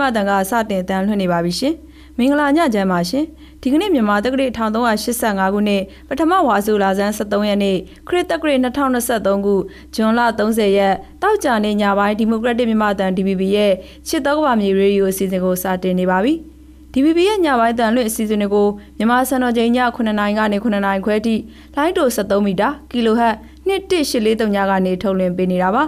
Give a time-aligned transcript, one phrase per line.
[0.00, 1.74] ဒီမိုကရက်တစ်မြန်မာတန်ကစတင်တန်းလွှင့်နေပါပြီရှင်
[2.18, 3.24] မင်္ဂလာညချမ်းပါရှင်
[3.62, 7.76] ဒီကနေ့မြန်မာတက္ကရာ1385ခုနှစ်ပထမဝါဆိုလာဇန်73ရက်နေ့
[8.08, 9.54] ခရစ်တက္ကရာ2023ခု
[9.94, 13.72] ဇွန်လ30ရက်တောက်ကြနေ့ညပိုင်းဒီမိုကရက်တစ်မြန်မာတန် DBB ရဲ့
[14.08, 16.32] ချစ်တော်ကဘာမြေရေဒီယိုအစီအစဉ်ကိုစတင်နေပါပြီ
[16.92, 21.34] DBB ရဲ့ညပိုင်းတန်လွင့်အစီအစဉ်တွေကိုမြန်မာစံတော်ချိန်ည9:00နာရီကနေ9:00နာရီခွဲထိ
[21.76, 23.34] လိုင်းတို73မီတာကီလိုဟတ်
[23.68, 25.84] 2143ညကနေထုတ်လွှင့်ပေးနေတာပါ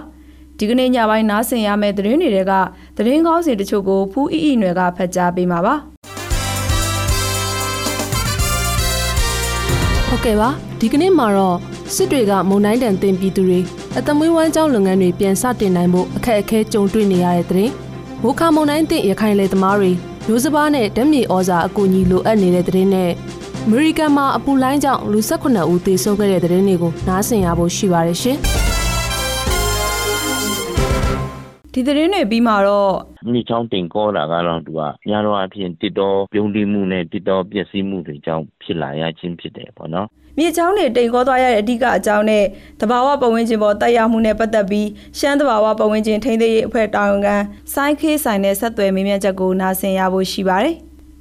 [0.57, 2.53] ဒီကနေ့ညပိုင်းနားဆင်ရမယ့်သတင်းတွေက
[2.97, 5.75] သတင်းကောင်းစီတချို့ကိုဖူးအီအီနွယ်ကဖတ်ကြားပေးမှာပါ
[10.07, 11.57] ဟုတ်ကဲ့ပါဒီကနေ့မှာတော့
[11.95, 13.59] စစ်တွေကမုံတိုင်းတန်တင်ပြည်သူတွေ
[13.97, 17.69] အသမွေးဝမ်းကြောင်းလုပ်ငန်းတွေပြန်စတင်နိုင်ဖို့အခက်အခဲကြုံတွေ့နေရတဲ့တဲ့
[18.21, 19.91] မိုးခါမုံတိုင်းတင်ရခိုင်လေသမားတွေ
[20.27, 23.11] မျိုးစပါးနဲ့ဓာတ်မြေဩဇာအကူအညီလိုအပ်နေတဲ့တဲ့နဲ့
[23.65, 28.39] အမေရိကန်မှာအပူလိုင်းကြောင့်လူ18ဦးသေဆုံးခဲ့တဲ့တဲ့တွေကိုနားဆင်ရဖို့ရှိပါတယ်ရှင်။
[31.75, 32.93] ဒီသတင်းတွေပြီးမှတော့
[33.31, 40.07] မြေချောင်းတင်ကောတာကတော့သူကများတော့အဖြစ်တစ်တော်ပြုံးတိမှုနဲ့တစ်တော်ပျက်စီးမှုတွေကြောင့်ဖြစ်လာရခြင်းဖြစ်တယ်ပေါ့နော်
[40.37, 42.43] မြေချောင်းတွေတိမ်ကောသွားရတဲ့အဓိကအကြောင်းနဲ့
[42.81, 44.87] တဘာဝပတ်ဝန်းကျင်ပေါ်တက်ရောက်မှုနဲ့ပတ်သက်ပြီး
[45.19, 47.35] ရှမ်းတဘာဝပတ်ဝန်းကျင်ထိန်းသိမ်းရေးအဖွဲ့တာဝန်ခံ
[47.73, 50.75] စိုင်းခေးဆိုင်နဲ့ဆက်သွယ်မေးမြန်းချက်ကိုနားဆင်ရဖို့ရှိပါတယ်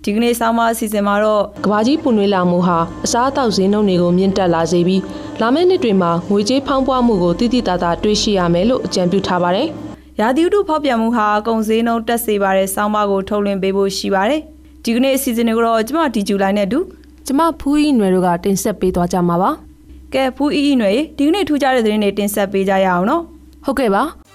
[0.05, 5.03] ဒီကနေ့ဆောင်းပါအစီအစဉ်မှာတော့ကဘာကြီးပူနွေးလာမှုဟာအစားအသောက်ဈေးနှုန်းတွေကိုမြင့်တက်လာစေပြီး
[5.41, 9.71] လာမယ့်နှစ်တွေမှာငွေကြေးဖောင်းပွားမှုကိုတိတိတသားတွေ့ရှိရမယ်လို့အကြံပြုထားပါတယ်။
[10.21, 14.41] ရာသီဥတုဖောက်ပြန်မှုဟာကုန်စည်နှုန်းတက်စေပါတဲ့ဆောင်းပါးကိုထုတ်လွှင့်ပေးဖို့ရှိပါတယ်။
[14.85, 16.79] ဒီကနေ့အစီအစဉ်ကိုတော့ကျမဒီဂျူလိုင်းနဲ့တူ
[17.27, 19.51] ကျမဖူးဤနွယ်တို့ကတင်ဆက်ပေးသွားကြမှာပါ။
[20.15, 23.23] ကဲဖူးဤနွယ်ဒီကနေ့ထူးခြားတဲ့သတင်းတွေတင်ဆက်ပေးကြရအောင်နော်။
[23.65, 24.03] ဟုတ်ကဲ့ပါ။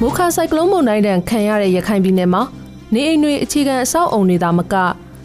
[0.00, 2.42] မိုခါဆိုင်ကလုန်းမုန်တိုင်းတန်ခံရတဲ့ရခိုင်ပြည်နယ်မှာ
[2.94, 4.74] နေအိမ်တွေအခြေခံအဆောက်အုံတွေသာမက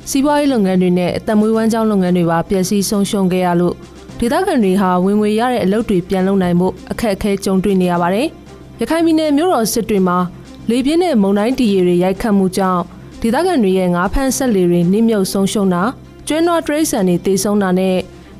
[0.09, 3.75] စီးပွားရေးလုပ်ငန်းတွေနဲ့အသက်မွေးဝမ်းကြောင်းလုပ်ငန်းတွေပါပျက်စီးဆုံးရှုံးခဲ့ရလို့
[4.23, 8.27] ဒေသခံတွေဟာဝင်ငွေရတဲ့အလုပ်တွေပြန်လုပ်နိုင်ဖို့အခက်အခဲကြုံတွေ့နေရပါတယ်။
[8.79, 10.17] ရခိုင်ပြည်နယ်မြို့တော်စစ်တွေမှာ
[10.69, 12.81] လေပြင်းနဲ့မုန်တိုင်းတီရီတွေရိုက်ခတ်မှုကြောင့်
[13.21, 15.83] ဒေသခံတွေရဲ့ငါးဖမ်းဆက်လေတွေနှိမ့်မြုပ်ဆုံးရှုံးတာ
[16.27, 17.97] ကျွန်းတော်တရိတ်ဆန်တွေတေဆုံးတာနဲ့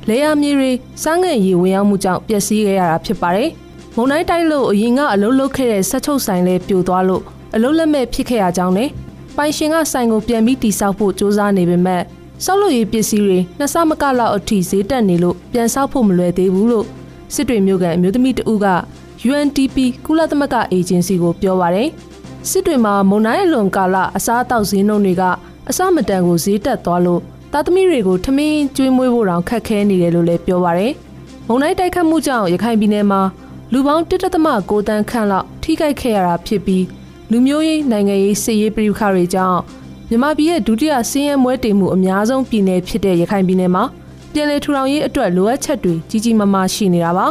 [0.08, 0.70] လေယာမြေတွေ
[1.02, 3.50] စားငတ်ရေဝင်ရောက်မှုကြောင့်ပျက်စီးခဲ့ရတာဖြစ်ပါတယ်။
[3.96, 7.22] မုန်တိုင်းတိုက်လို့အရင်ကအလုပ်လုပ်ခဲ့တဲ့ဆက်ချုပ်ဆိုင်လဲပြိုသွားလို့
[7.54, 8.88] အလုပ်လက်မဲ့ဖြစ်ခဲ့ရကြောင်းနဲ့
[9.36, 12.02] ပိုင်ရှင်ကဆိုင်ကိုပြန်ပြီးတိစောက်ဖို့စ조사နေပေမဲ့
[12.44, 16.86] ဆောက်လုပ်ရေးပစ္စည်းတွေနှစ်ဆမကလောက်အထိဈေးတက်နေလို့ပြန်ဆောက်ဖို့မလွယ်သေးဘူးလို့
[17.34, 18.68] စစ်တွေမျိုးကန်အမျိုးသမီးတဦးက
[19.30, 19.76] UNDP
[20.06, 21.88] ကုလသမဂ္ဂအေဂျင်စီကိုပြောပါတယ်
[22.48, 25.22] စစ်တွေမှာမုံနိုင်အလွန်ကာလအစားအသောက်ဈေးနှုန်းတွေက
[25.68, 27.20] အစမတန်ကိုဈေးတက်သွားလို့
[27.52, 30.92] သားသမီးတွေကိုထမင်းကျွေးမွေးဖို့တောင်ခက်ခဲနေတယ်လို့လည်းပြောပါတယ်
[31.48, 33.20] မုံနိုင်တိုက်ခတ်မှုကြောင့်ရခိုင်ပြည်နယ်မှာ
[33.72, 36.84] လူပေါင်း1.6တန်းခန့်လောက်ထိခိုက်ခဲ့ရတာဖြစ်ပြီး
[37.30, 39.60] လူမျိုးရေးနိုင်ငံရေးစစ်ရေးပြည်ခါတွေကြောင့်
[40.12, 43.84] မြန်မာပြည်ရဲ့ဒုတိယဆင်းရဲမွဲတေမှုအများဆုံးပြည်နယ်ဖြစ်တဲ့ရခိုင်ပြည်နယ်မှာ
[44.32, 47.26] ပြည်လဲထူထောင်ရေးအတွက်လိုအပ်ချက်တွေကြီးကြီးမားမားရှိနေတာပါ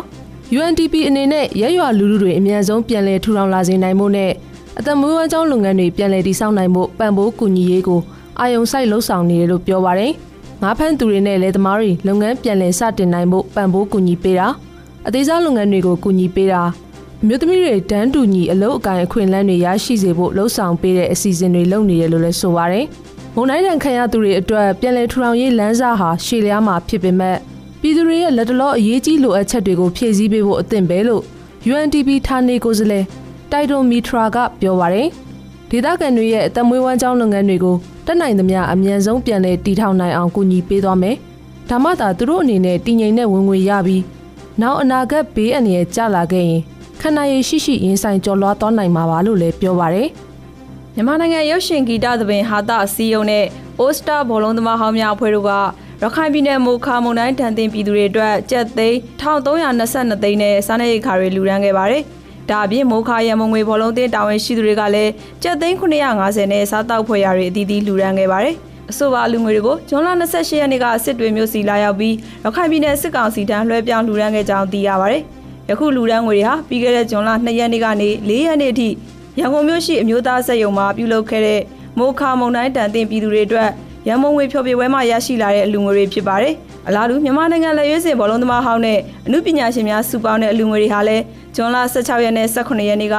[0.57, 4.31] UNDP အနေနဲ့ရရွာလူလူတွေအများဆုံးပြည်လဲထူထောင်လာစေနိုင်မှုနဲ့
[4.79, 8.01] အသက်မွေးဝမ်းကြောင်းလုပ်ငန်းတွေပြည်လဲတည်ဆောက်နိုင်မှုပံ့ပိုးကူညီရေးကို
[8.39, 10.13] အာယုံစိုက်လှုပ်ဆောင်နေတယ်လို့ပြောပါတယ်
[10.61, 14.47] ငါးဖမ်းသူတွေနဲ့လယ်သမားတွေလုပ်ငန်းပြန်လည်စတင်နိုင်ဖို့ပံ့ပိုးကူညီပေးတာ
[15.07, 16.61] အသေးစားလုပ်ငန်းတွေကိုကူညီပေးတာ
[17.23, 22.85] အမျိုးသမီးတွေတန်းတူညီအလုပ်အကိုင်အခွင့်အလမ်းတွေရရှိစေဖို့လှုံ့ဆော်ပေးတဲ့အစီအစဉ်တွေလုပ်နေတယ်လို့လည်းဆိုပါတယ်။
[23.35, 27.37] မုံတိုင်းတန်ခံရသူတွေအတွက်ပြည်လဲထူထောင်ရေးလမ်းစာဟာရှေ့လျားမှာဖြစ်ပေမဲ့
[27.81, 31.23] ပြည်သူတွေရဲ့လက်တလောအရေးကြီးလိုအပ်ချက်တွေကိုဖြည့်ဆည်းပေးဖို့အသင့်ပဲလို့
[31.71, 33.05] UNDP ဌာနေကိုယ်စားလှယ်
[33.51, 35.07] တိုင်တိုမီထရာကပြောပါတယ်။
[35.69, 41.15] ဒေသခံတွေရဲ့အသက်မွေးဝမ်းကြောင်းလုပ်ငန်းတွေကိုတက်နိုင်သမျှအမြန်ဆုံးပြန်လည်တည်ထောင်နိုင်အောင်ကူညီပေးသွားမယ်။
[41.69, 44.03] ဒါမှသာသူတို့အနေနဲ့တည်ငြိမ်တဲ့ဝင်ငွေရပြီး
[44.61, 46.61] နောက်အနာဂတ်ဘေးအန္တရာယ်ကျလာခဲ့ရင်
[47.03, 50.09] ခန္ဓာရည်ရှိရှိရင်ဆိုင်ကျော်လွှားသွားနိုင်မှာပါလို့လည်းပြောပါရယ်
[50.95, 53.45] မြန်မာနိုင်ငံရုပ်ရှင်ဂီတသဘင်ဟာတာအစည်းအရုံးနဲ့
[53.79, 55.51] အိုစတာဘောလုံးသမားဟောင်းများအဖွဲ့တို့က
[56.03, 62.03] ရခိုင်ပြည်နယ်မူခါမုန်တိုင်းတန်တင်ပြည်သူတွေအတွက်ကြက်သိန်း1322သိန်းနဲ့စားနပ်ရိက္ခာတွေလူရန်ခဲ့ပါတယ်။
[62.49, 65.11] ဒါအပြင်မိုးခါရမုံငွေဘောလုံးတင်းတာဝန်ရှိသူတွေကလည်း
[65.43, 68.55] ကြက်သိန်း950နဲ့စားတောက်ဖွဲ့ရာတွေအသီးသီးလူရန်ခဲ့ပါတယ်။
[68.91, 75.23] အဆိုပါလူငွေတွေကိုဇွန်လ28ရက်နေ့ကစစ်တွေမျိုးစီလာရောက်ပြီးရခိုင်ပြည်နယ်စစ်ကောင်စီထံလွှဲပြောင်းလူရန်ခဲ့ကြောင်းသိရပါတယ်။
[75.71, 78.89] ယခုလူဒန်းငွေတွေဟာပြီးခဲ့တဲ့ဇွန်လ2ရက်နေ့ကနေ4ရက်နေ့အထိ
[79.39, 81.61] ရန်ကုန်မြို့ရှိအမျိုးသားစက်ရုံမှာပြုလုပ်ခဲ့တဲ့
[81.99, 83.69] မိုခါမုံတိုင်းတန်တင်ပြည်သူတွေအတွက်
[84.07, 86.53] ရန်မုံငွေဖျော်ဖြေပွဲမှာရရှိလာတဲ့အလူငွေတွေဖြစ်ပါတယ်။
[86.87, 91.23] အလားတူမြန်မာနိုင်ငံလက်ရွေးစင်ဘောလုံးသမားဟောင်းနဲ့အမှုပညာရှင်များစုပေါင်းတဲ့အလူငွေတွေဟာလည်း
[91.55, 93.17] ဇွန်လ16ရက်နဲ့18ရက်နေ့က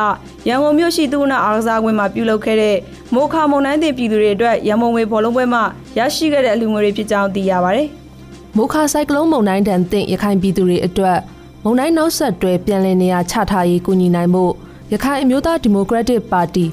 [0.48, 2.76] ရန်ကုန်မြို့ရှိသူနာအားကစားကွင်းမှာပြုလုပ်ခဲ့တဲ့
[3.14, 5.62] မိုခါမုံတိုင်းတင်ပြည်သူတွေအတွက်ရန်မုံငွေဘောလုံးပွဲမှာ
[5.98, 7.87] ရရှိခဲ့တဲ့အလူငွေတွေဖြစ်ကြောင်းသိရပါတယ်။
[8.56, 11.19] မိုခါဆိုင်ကလုန်းမုန်တိုင်းတန်တင်ရခိုင်ပြည်သူတွေအတွက်
[11.64, 14.52] မုံတိုင်းနောက်ဆက်တွဲပြန်လည်နေရာချထားရေးကူညီနိုင်ဖို့
[14.92, 16.66] ရခိုင်အမျိုးသားဒီမိုကရက်တစ်ပါတီ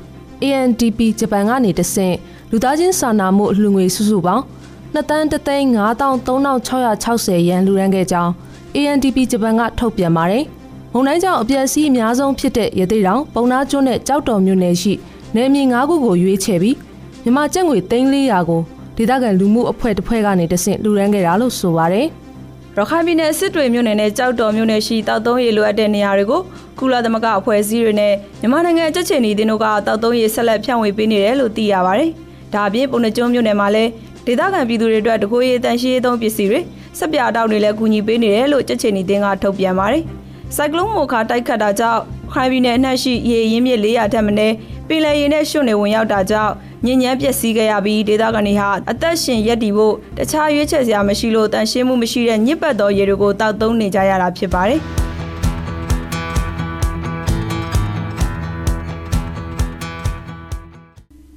[0.44, 2.16] ANDP ဂျပန်ကနေတဆင့်
[2.52, 4.44] လူသားချင်းစာနာမှုအလှူငွေစုစုပေါင်း
[4.94, 8.32] 2တန်း3သိန်း5360ရန်လူရန်ခဲ့ကြောင်း
[8.76, 10.44] ANDP ဂျပန်ကထုတ်ပြန်ပါတယ်။
[10.94, 14.94] မမုန်တိုင်းကြောင့်အပျက်စီးအများဆုံးဖြစ်တဲ့ရသေးတောင်ပုံနာကျွန်းနဲ့ကြောက်တော်မြို့နယ်ရှိ
[15.36, 16.78] နယ်မြေ၅ခုကိုရွေးချယ်ပြီး
[17.24, 18.62] မြန်မာကျပ်ငွေ300ကို
[18.98, 22.08] ဒေသခံလူမှုအဖွဲ့တစ်ဖွဲ့ကနေတဆင့်လှူဒန်းခဲ့တာလို့ဆိုပါတယ်။
[22.78, 26.42] ရခိုင်ပြည်နယ်စစ်တွေမြို့နယ်နဲ့ကြောက်တော်မြို့နယ်ရှိတောက်သုံးရေလိုအပ်တဲ့နေရာတွေကို
[26.80, 32.12] ကုလသမဂ္ဂအဖွဲ့အစည်းတွေနဲ့မြန်မာနိုင်ငံကြက်ချင်နေတင်းတို့ကတောက်သုံးရေဆက်လက်ဖြန့်ဝေပေးနေတယ်လို့သိရပါတယ်။
[32.54, 33.90] ဒါအပြင်ပုံနှကျုံမြို့နယ်မှာလည်း
[34.26, 36.60] ဒေသခံပြည်သူတွေအတွက်တကိုးရေးတန်ရှင်းရေးသုံးပစ္စည်းတွေ
[37.00, 40.04] စက်ပြတောက်တွေလည်းကူညီပေးနေတယ်လို့ကြက်ချင်နေတင်းကထုတ်ပြန်ပါတယ်။
[40.56, 42.02] စိုက်ကလုန်းမိုခါတိုက်ခတ်တာကြောင့်
[42.34, 44.56] ခိုင်ပြည်နယ်အနှံ့ရှိရေရင်းမြစ်400ထက်မနည်း
[44.90, 46.54] ပင်လယ်ရေနဲ့ရွှွနေဝင်ရောက်တာကြောင့်
[46.86, 54.82] ညဉ့်ညမ်းပျက်စီးခဲ့ရပြီးဒေသခံတွေဟာအသက်ရှင်ရပ်တည်ဖို့တခြားရွေးချယ်စရာမရှိလို့တန်ရှင်းမှုမရှိတဲ့ညစ်ပတ်သောရေတွေကိုတောက်သုံးနေကြရတာဖြစ်ပါတယ်။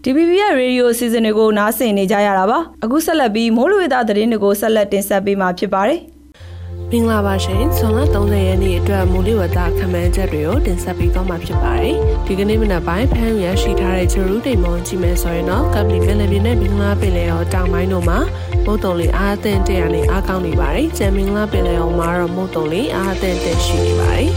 [0.05, 6.01] DBB ရဲ့ရေဒီယိုစီစဉ်တွေကိုနားဆင်နေကြရတာပါအခုဆက်လက်ပြီးမိုးလေဝသသတင်းတွေကိုဆက်လက်တင်ဆက်ပေးမှာဖြစ်ပါတယ်
[6.95, 11.97] မင်္ဂလာပါရှင်ဇွန်လ30ရက်နေ့အတွက်မိုးလေဝသခန့်မှန်းချက်တွေကိုတင်ဆက်ပေးသွားမှာဖြစ်ပါတယ်
[12.27, 18.19] ဒီကနေ့မနက်ပိုင်းဖမ်းရရှိထားတဲ့ချရူတိမ်မွန်ကြည့်မယ်ဆိုရင်တော့ကပ်ပလီပင်လယ်ပြင်နဲ့မင်္ဂလာပင်လယ်ရောတောင်ပိုင်းတို့မှာ
[18.65, 24.29] မုတ်တုံလေးအားအသင့်တဲ့အနေအားကောင်းနေပါတယ်ကျန်မင်္ဂလာပင်လယ်ရောမှာတော့မုတ်တုံလေးအားအသင့်တဲ့ရှိနေပါတယ်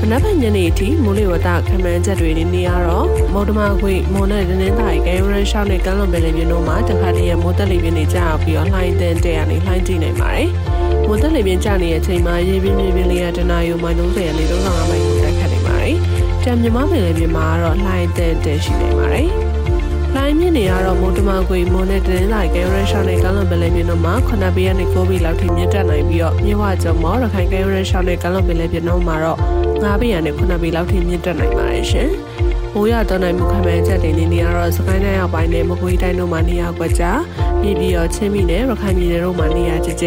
[0.00, 10.48] မနက်ဖြန်ညနေအထိမိုးလေဝသခန့်မှန်းချက်တွေနေရတော့မော်ဒမာခွေမွန်နဲ့ဒင်းသားကဲရန်ရှောင်းနဲ့ကမ်းလွန်ပင်လယ်ပြင်တို့မှာတခါတည်းရမိုးတက်လေပြင်းနေကြပြီးတော့လှိုင်းတဲ့တဲ့အနေလှိုင်းကြည့်နိုင်ပါတယ်။
[11.06, 15.96] မိုးတက်လေပြင်းကျနေတဲ့အချိန်မှာရေပြင်းပြင်းပြင်းလေးရတနာယူမိုင်းလုံးတဲ့အနေ35မိုင်ကိုတက်ခတ်နေပါတယ်။
[16.44, 19.28] တံမြမပင်လယ်ပြင်မှာတော့လှိုင်းတဲ့တဲ့ရှိနေပါတယ်။
[20.14, 29.38] လိုင်းမြင့်နေရတော့မိုးတမကွေမိုးနဲ့တင်းလိုက်ကဲရရှောင်းနဲ့ကလန်ဘလဲပြင်းတို့မှာခဏပေးရနေကိုဘီလောက်ထိမြင့်တက်နိုင်ပြီးတော့မြဝကျုံမော်ရခိုင်ကဲရရှောင်းနဲ့ကလန်ဘလဲပြင်းတို့မှာတော့
[29.84, 32.10] 9ပေးရနဲ့9ပေးလောက်ထိမြင့်တက်နိုင်ပါတယ်ရှင်။
[32.74, 37.20] မိုးရတော့နိုင်မှုခံမှန်းချက်တွေနေနေရတော့စကိုင်းတိုင်းအောက်ပိုင်းနဲ့မကွေးတိုင်းတို့မှာနေရာကွက်ကြား
[37.60, 40.06] ပြည်ပြီးတော့ချင်းပြည်နယ်ရခိုင်ပြည်နယ်တို့မှာနေရာကျကျ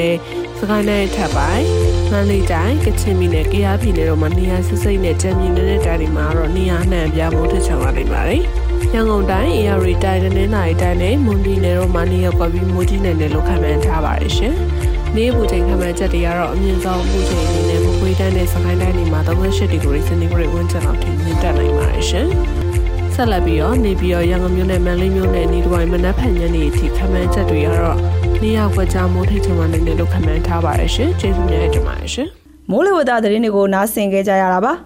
[0.60, 1.66] စကိုင်းတိုင်းထပ်ပိုင်း
[2.12, 8.42] မန္တလေးတိုင်းကချင်ပြည်နယ်ကယားပြည်နယ်တို့မှာနေရာစစ်စိတ်နဲ့ကြံပြည်နယ်တဲ့တိုင်းတွေမှာတော့နေရာနှံပြမိုးထချောင်းလာနေပါတယ်။
[8.94, 14.56] ရန်ကုန်တိုင်း AR တိုင်းနဲ့နိုင်တိုင်းနဲ့မွန်ပြည်နယ်တို့မှာနေရာကွက်ပြီးမိုးကြီးနေတယ်လို့ခန့်မှန်းထားပါတယ်ရှင်။
[15.16, 17.69] နေ့ပူချိန်ခန့်မှန်းချက်တွေကတော့အမြင့်ဆုံးပူချိန်အနေနဲ့မ
[18.02, 22.28] ကွေးတိုင်းနဲ့စကိုင်းတိုင်းတွေမှာ38ဒီဂရီစင်တီဂရိတ်ဝန်းကျင်လောက်ထိမြင့်တက်နိုင်ပါတယ်ရှင်။
[23.14, 27.98] ဆက်လက်ပြီးတော့နေပြီးတော့ရန်ကုန်မြို့နယ်မန္တလေးမြို့နယ်နေတိုင်းမနက်ဖြန်ညနေအထိခန့်မှန်းချက်တွေကတော့
[28.42, 32.28] နေရာကွက်ကြားမိုးထိတ်ချင်မှနေတယ်လို့ခန့်မှန်းထားပါတယ်ရှင်။ကျေးဇူးများတင်ပါတယ်ရှင်။
[32.72, 34.74] မိုးလေဝသသတင်းတွေကိုနားဆင်ကြကြရတာပါ။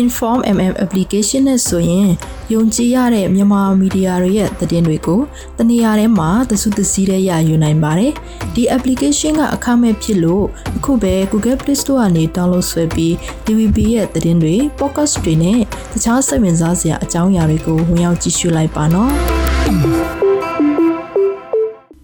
[0.00, 2.08] Inform MM application နဲ့ဆိုရင်
[2.54, 5.20] ယုံကြည်ရတဲ့မြန်မာမီဒီယာတွေရဲ့သတင်းတွေကို
[5.58, 8.12] တနေရာထဲမှာသစုသစည်းတဲ့ရယူနိုင်ပါတယ်။
[8.54, 10.44] ဒီ application ကအခမဲ့ဖြစ်လို့
[10.76, 13.12] အခုပဲ Google Play Store ကနေ download ဆွဲပြီး
[13.44, 15.60] DVB ရဲ့သတင်းတွေ podcast တွေနဲ့
[15.92, 19.12] တခြားစိတ်ဝင်စားစရာအကြောင်းအရာတွေကိုဝင်ရောက်ကြည့်ရှုလိုက်ပါနော်။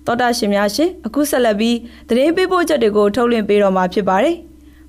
[0.07, 1.77] တော်တာရှင်များရှင်အခုဆက်လက်ပြီး
[2.09, 4.37] သတင်းပေးပို့ချက်တွေကိုထုတ်လွှင့်ပေးတော့မှာဖြစ်ပါတယ်။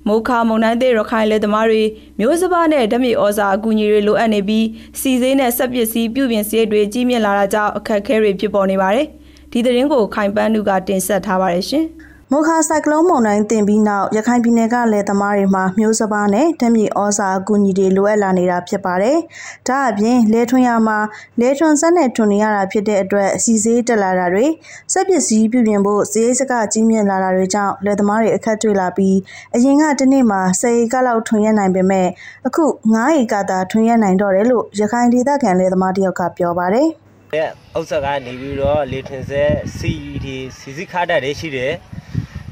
[0.08, 1.82] မိုးခါမုန်တိုင်းသေးရခိုင်လေသမားတွေ
[2.18, 4.66] မျိုးစပါးနဲ့ဓမြဩဇာအကူအညီတွေလိုအပ်နေပြီး
[5.00, 9.06] စီစေးနဲ့ဆက်ပစ္စည်းပြုပြင်စရိတ်တွေကြီးမြင့်လာတာကြောင့်အခက်အခဲတွေဖြစ်ပေါ်နေပါတယ်။
[9.52, 11.84] ဒီသတင်းကိုခိုင်ပန်းသူကတင်ဆက်ထားပါတယ်ရှင်။
[12.32, 19.16] မိုခါဆိုင်ကလုန်းမုန်တိုင်းတင်ပြီးနောက်ရခိုင်ပြည်နယ်ကလယ်သမားတွေမှာမျိုးစပါးနဲ့ဓမြဩဇာအကူအညီတွေလိုအပ်လာနေတာဖြစ်ပါတယ်။
[19.68, 20.98] ဒါအပြင်လယ်ထွန်ရမှာ
[21.40, 24.46] လယ်ထွန်စက်နဲ့ထွန်နေရတာဖြစ်တဲ့အတွက်အစီအစေးတက်လာတာတွေ
[24.92, 29.16] စက်ပစ္စည်းပြုပြင်ဖို့ဈေးစကကြီးမြင့်လာတာတွေကြောင့်လယ်သမားတွေအခက်တွေ့လာပြီး
[29.54, 32.08] အရင်ကတနေ့မှာ10ဧကလောက်ထွန်ရနိုင်ပေမဲ့
[32.46, 36.88] အခု9ဧကသာထွန်ရနိုင်တော့တယ်လို့ရခိုင်ဒေသခံလယ်သမားတယောက်ကပြောပါတယ်။
[37.34, 37.44] အဲ
[37.78, 40.26] ဥစ္စာကနေပြီးတော့လေထွန်စက် CED
[40.58, 41.72] စီစီခါတတ်တွေရှိတယ်။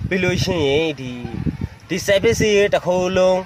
[0.09, 1.11] ပြီးလို့ရှိရင်ဒီ
[1.89, 3.39] ဒီ service ရေတစ်ခုလုံး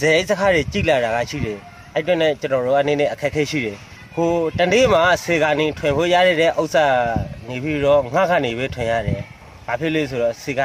[0.00, 1.58] ဇဲစကားတွေကြည့်လာတာကရှိတယ်
[1.94, 3.76] အဲ့တော့ねကျွန်တော်တို့အနေနဲ့အခက်ခဲရှိတယ်
[4.14, 6.86] ဟိုတနေ့မှာဆေကနေထွင်ဖို့ရတဲ့ဥစ္စာ
[7.48, 9.20] နေပြီးတော့ငှက်ကနေပဲထွင်ရတယ်
[9.66, 10.60] ဘာဖြစ်လဲဆိုတော့ဆေက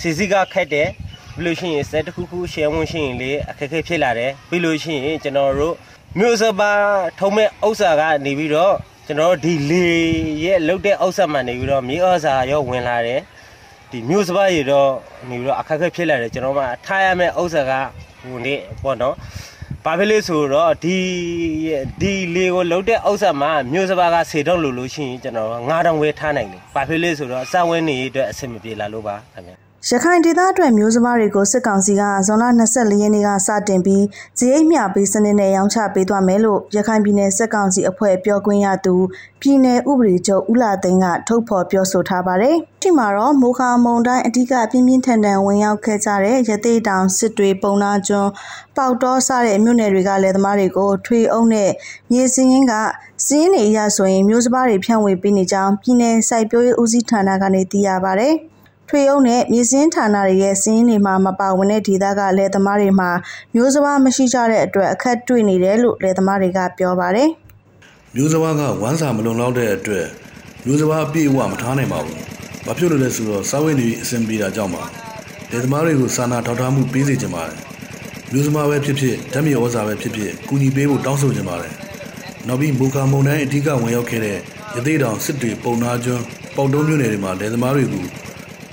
[0.00, 0.88] စီစီကခက်တယ်
[1.36, 5.74] ပြီးလို့ရှိရင်စက်တစ်ခုခုရှယ်ဝင်ရှိရင်လေအခက်ခဲဖြစ်လာတယ်ပြီးလို့ရှိရင်ကျွန်တော်တို့
[6.18, 6.72] မြို့စပါ
[7.18, 8.74] ထုံးမဲ့ဥစ္စာကနေပြီးတော့
[9.06, 9.88] ကျွန်တော်တို့ဒီလေ
[10.44, 13.20] ရဲ့လုတ်တဲ့ဥစ္စာမှနေပြီးတော့မြေဩဇာရောဝင်လာတယ်
[13.90, 14.90] ဒီမျိုးစပါးရတော့
[15.28, 17.72] နေပြီးတော့အခက်အခဲဖြစ်လာတယ်ကျွန်တော်မှထားရမယ့်ဥစ္စာက
[18.22, 19.14] ဟိုနေပေါ့နော်
[19.84, 20.96] ဘာဖြစ်လဲဆိုတော့ဒီ
[22.00, 34.04] ဒီလေကိုလှုပ်တဲ့ဥစ္စာမှာမျိုးစပါးကဆေတော့လို့လို့ရှိရင်ကျွန်တော်9000ဝယ်ထားနိုင်တယ်ဘာဖြစ်လဲဆိုတော့စဝဲနေအတွက်အဆင်မပြေလာလို့ပါခင်ဗျ ရခိုင်ဒေသအတွက်မျိုးစပါးတွေကိုစစ်ကောင်စီကဇွန်လ24ရက်နေ့ကစတင်ပြီး
[34.38, 38.94] ဈေးမျှပေးစနစ်နဲ့ရောင်းချပေးသွားမယ်လို့ရခိုင်ပြည်နယ်စစ်ကောင်စီအဖွဲ့ပြောခွင့်ရသူ
[39.40, 48.30] ပြည်နယ်ဥပဒေချုပ်ဦးလာသိန်းကထုတ်ဖော်ပြောဆိုထားပါတယ်။ဒီမှာတော့မိုခါမုံတိုင်းအဓိကပြင်းပြင်းထန်ထန်ဝင်ရောက်ခဲ့ကြတဲ့ရသေးတောင်စစ်တွေပုံနာကျွန်း
[48.76, 51.70] ပေါတောစတဲ့မြို့နယ်တွေကလည်းသမားတွေကိုထွေအုပ်နဲ့
[52.12, 52.74] မြေစင်းရင်းက
[53.26, 58.36] စင်းနေရဆိုရင်မျိုးစပါးတွေဖြန့်ဝေပေးနေကြောင်းပြည်နယ်စိုက်ပျိုးရေးဦးစီးဌာနကနေသိရပါတယ်။
[58.92, 63.10] ထွေအုပ်နဲ့မြေစင်းဌာနတွေရဲ့စင်းတွေမှာမပါဝင်တဲ့ဒေသကလယ်သမားတွေမှာ
[63.54, 67.28] မျိုးစဘာမရှိကြတဲ့အတွက်အခက်တွေ့နေတယ်လို့လယ်သမားတွေကပြောပါတယ်။
[68.14, 70.06] မျိုးစဘာကဝမ်းစာမလုံလောက်တဲ့အတွက်
[70.64, 72.18] မျိုးစဘာအပြည့်အဝမထားနိုင်ပါဘူး။
[72.66, 74.82] ဘာဖြစ်လို့လဲဆိုတော့စားဝတ်နေရေးအဆင်ပြေတာကြောင့်ပါ။
[75.50, 77.56] ဒေသမားတွေကိုစာနာထောက်ထားမှုပေးစေချင်ပါတယ်။
[78.32, 81.74] မျိုးစဘာပဲဖြစ်ဖြစ်ဓာတ်မြေဩဇာပဲဖြစ်ဖြစ်ကူညီပေးဖို့တောင်းဆိုချင်ပါတယ်။
[82.46, 84.38] နောက်ပြီးမူကာမုန်တိုင်းအဓိကဝင်ရောက်ခဲ့တဲ့
[84.76, 86.24] ရသေးတောင်စစ်တွေပုံနာကျွန်း
[86.56, 88.04] ပေါတုံးမြို့နယ်တွေမှာဒေသမားတွေကို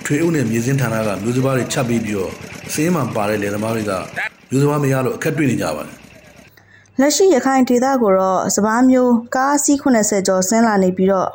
[0.10, 2.32] ထွေအုပ်နဲ့မြေစင်းဌာနကမျိုးစဘာတွေချက်ပြီးပြီးတော့
[2.74, 3.92] စင်းမှပါတဲ့ဒေသမားတွေက
[4.50, 5.96] မျိုးစဘာမရလို့အခက်တွေ့နေကြပါတယ်။
[7.00, 11.30] လက်ရှိရခိုင်ဒေသကိုတော့စပားမျိုးကားအစီး80ကျော်ဆင်းလာနေပြီးတော့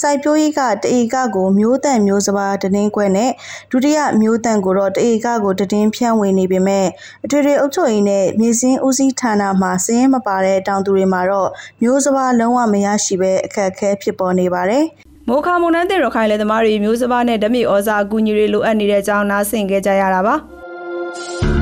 [0.00, 3.30] စိုက်ပျိုးရေးကတအေကကိုမျိုးတန့်မျိုးစပားတည်င်းခွဲနဲ့
[3.70, 6.86] ဒုတိယမျိုးတန့်ကိုတော့တအေကကိုတည်င်းဖြန့်ဝေနေပေမဲ့
[7.24, 11.50] အထွေထွေအုပ်ချုပ်ရေးနဲ့မြေစင်းဦးစီးဌာနမှစည်ရင်မပါတဲ့တောင်သူတွေမှာတော့
[11.82, 14.86] မျိုးစပားလုံးဝမရရှိပဲအခက်အခဲဖြစ်ပေါ်နေပါတယ်။
[15.28, 20.34] မိုခါမုန်တိုင်းတဲ့ရခိုင်လေသမားတွေမျိုးစဘာနဲ့ဓမြဩဇာအကူအညီတွေလိုအပ်နေတဲ့အကြောင်းနားဆင်ကြကြရတာပါ။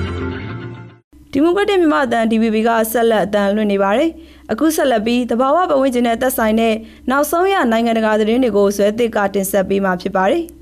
[1.33, 4.09] ဒီမိုကရက်တစ်မြန်မာအသံ DVB ကဆက်လက်အသံလွှင့်နေပါတယ်။
[4.51, 6.73] အခုဆက်လက်ပြီးတဘာဝပတ်ဝန်းကျင်နဲ့သက်ဆိုင်တဲ့
[7.09, 10.43] နောက်ဆုံးရနိုင်ငံတကာသတင်းတွေကိုဇွဲသစ်ကတင်ဆက်ပေးမှာဖြစ်ပါတယ်။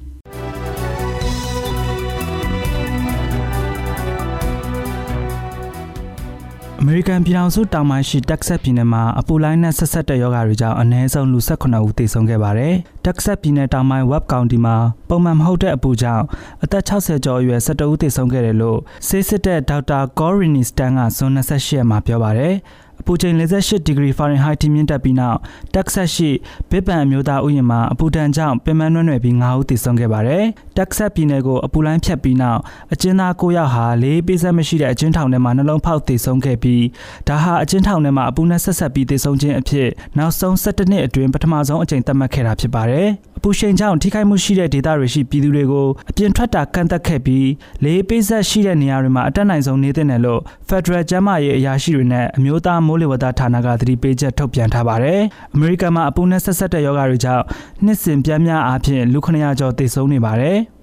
[6.82, 12.74] အမေရိကန်ပြည်ထောင်စုတောင်ပိုင်းရှိတက်ဆက်ပြည်နယ်မှာအပူလိုင်းနဲ့ဆက်ဆက်တဲ့ယောဂတွေကြောင့်အနည်းဆုံးလူ18ဦးသေဆုံးခဲ့ပါတယ်။
[13.06, 14.76] တက်ဆက်ပြည်နယ်တောင်ပိုင်း Webb County မှာ
[15.10, 16.24] ပုံမှန်မဟုတ်တဲ့အပူကြောင့်
[16.64, 22.54] အသက်60ကျော်အရွယ်17ဦးသေဆုံးခဲ့တယ်လို့ဆေးစစ်တဲ့ဒေါက်တာ Corinne Stan ကဇွန်28ရက်မှာပြောပါတယ်။
[23.00, 25.38] အပူချိန်48ဒီဂရီဖာရင်ဟိုက်ထိမြင့်တက်ပြီးနောက်
[25.74, 26.30] တက်ဆက်ရှိ
[26.70, 30.44] ဘစ်ပန်အမျိုးသားဥယျာဉ်မှာအပူဒဏ်ကြောင့်ပင်မနွဲ့နွယ်ပြီး9ဦးသေဆုံးခဲ့ပါတယ်။
[30.78, 32.60] တက်ဆက်ပြည်နယ်ကိုအပူလိုင်းဖြတ်ပြီးနောက်
[32.94, 36.84] အကျဉ်းသား9ယောက်ဟာလေးပေးဆက်မရှိတဲ့အကျဉ်းထောင်ထဲမှာနှလုံးဖောက်သေဆုံးခဲ့ပြီး
[37.28, 39.88] ဒါဟာအကျဉ်းထောင်ထဲမှာအပူနဲ့ဆက်ဆက်ပြီးသေဆုံးခြင်းအဖြစ်
[40.18, 43.08] နောက်ဆုံး17နှစ်အတွင်းပထမဆုံးအကြိမ်သတ်မှတ်ခဲ့တာဖြစ်ပါတယ်။
[43.40, 47.48] အပူရှိန်ကြောင့်ထိခိုက်မှုရှိတဲ့ဒေသတွေရှိပြည်သူတွေကိုအပြင်ထွက်တာကန့်သက်ခဲ့ပြီး
[47.84, 55.22] လေးပေးဆက်ရှိတဲ့နေရာတွေမှာအတက်နိုင်ဆုံးနေသင့်တယ်လို့ Federal ကျန်းမာရေးအရာရှိတွေနဲ့အမျိုးသားမိုးလေဝသဌာနကသတိပေးချက်ထုတ်ပြန်ထားပါတယ်။
[55.54, 57.44] အမေရိကန်မှာအပူနဲ့ဆက်ဆက်တဲ့ယောဂတွေကြောင့်
[57.86, 60.60] နှစ်စဉ်ပြင်းပြအားဖြင့်လူ900ကျော်သေဆုံးနေပါတယ်။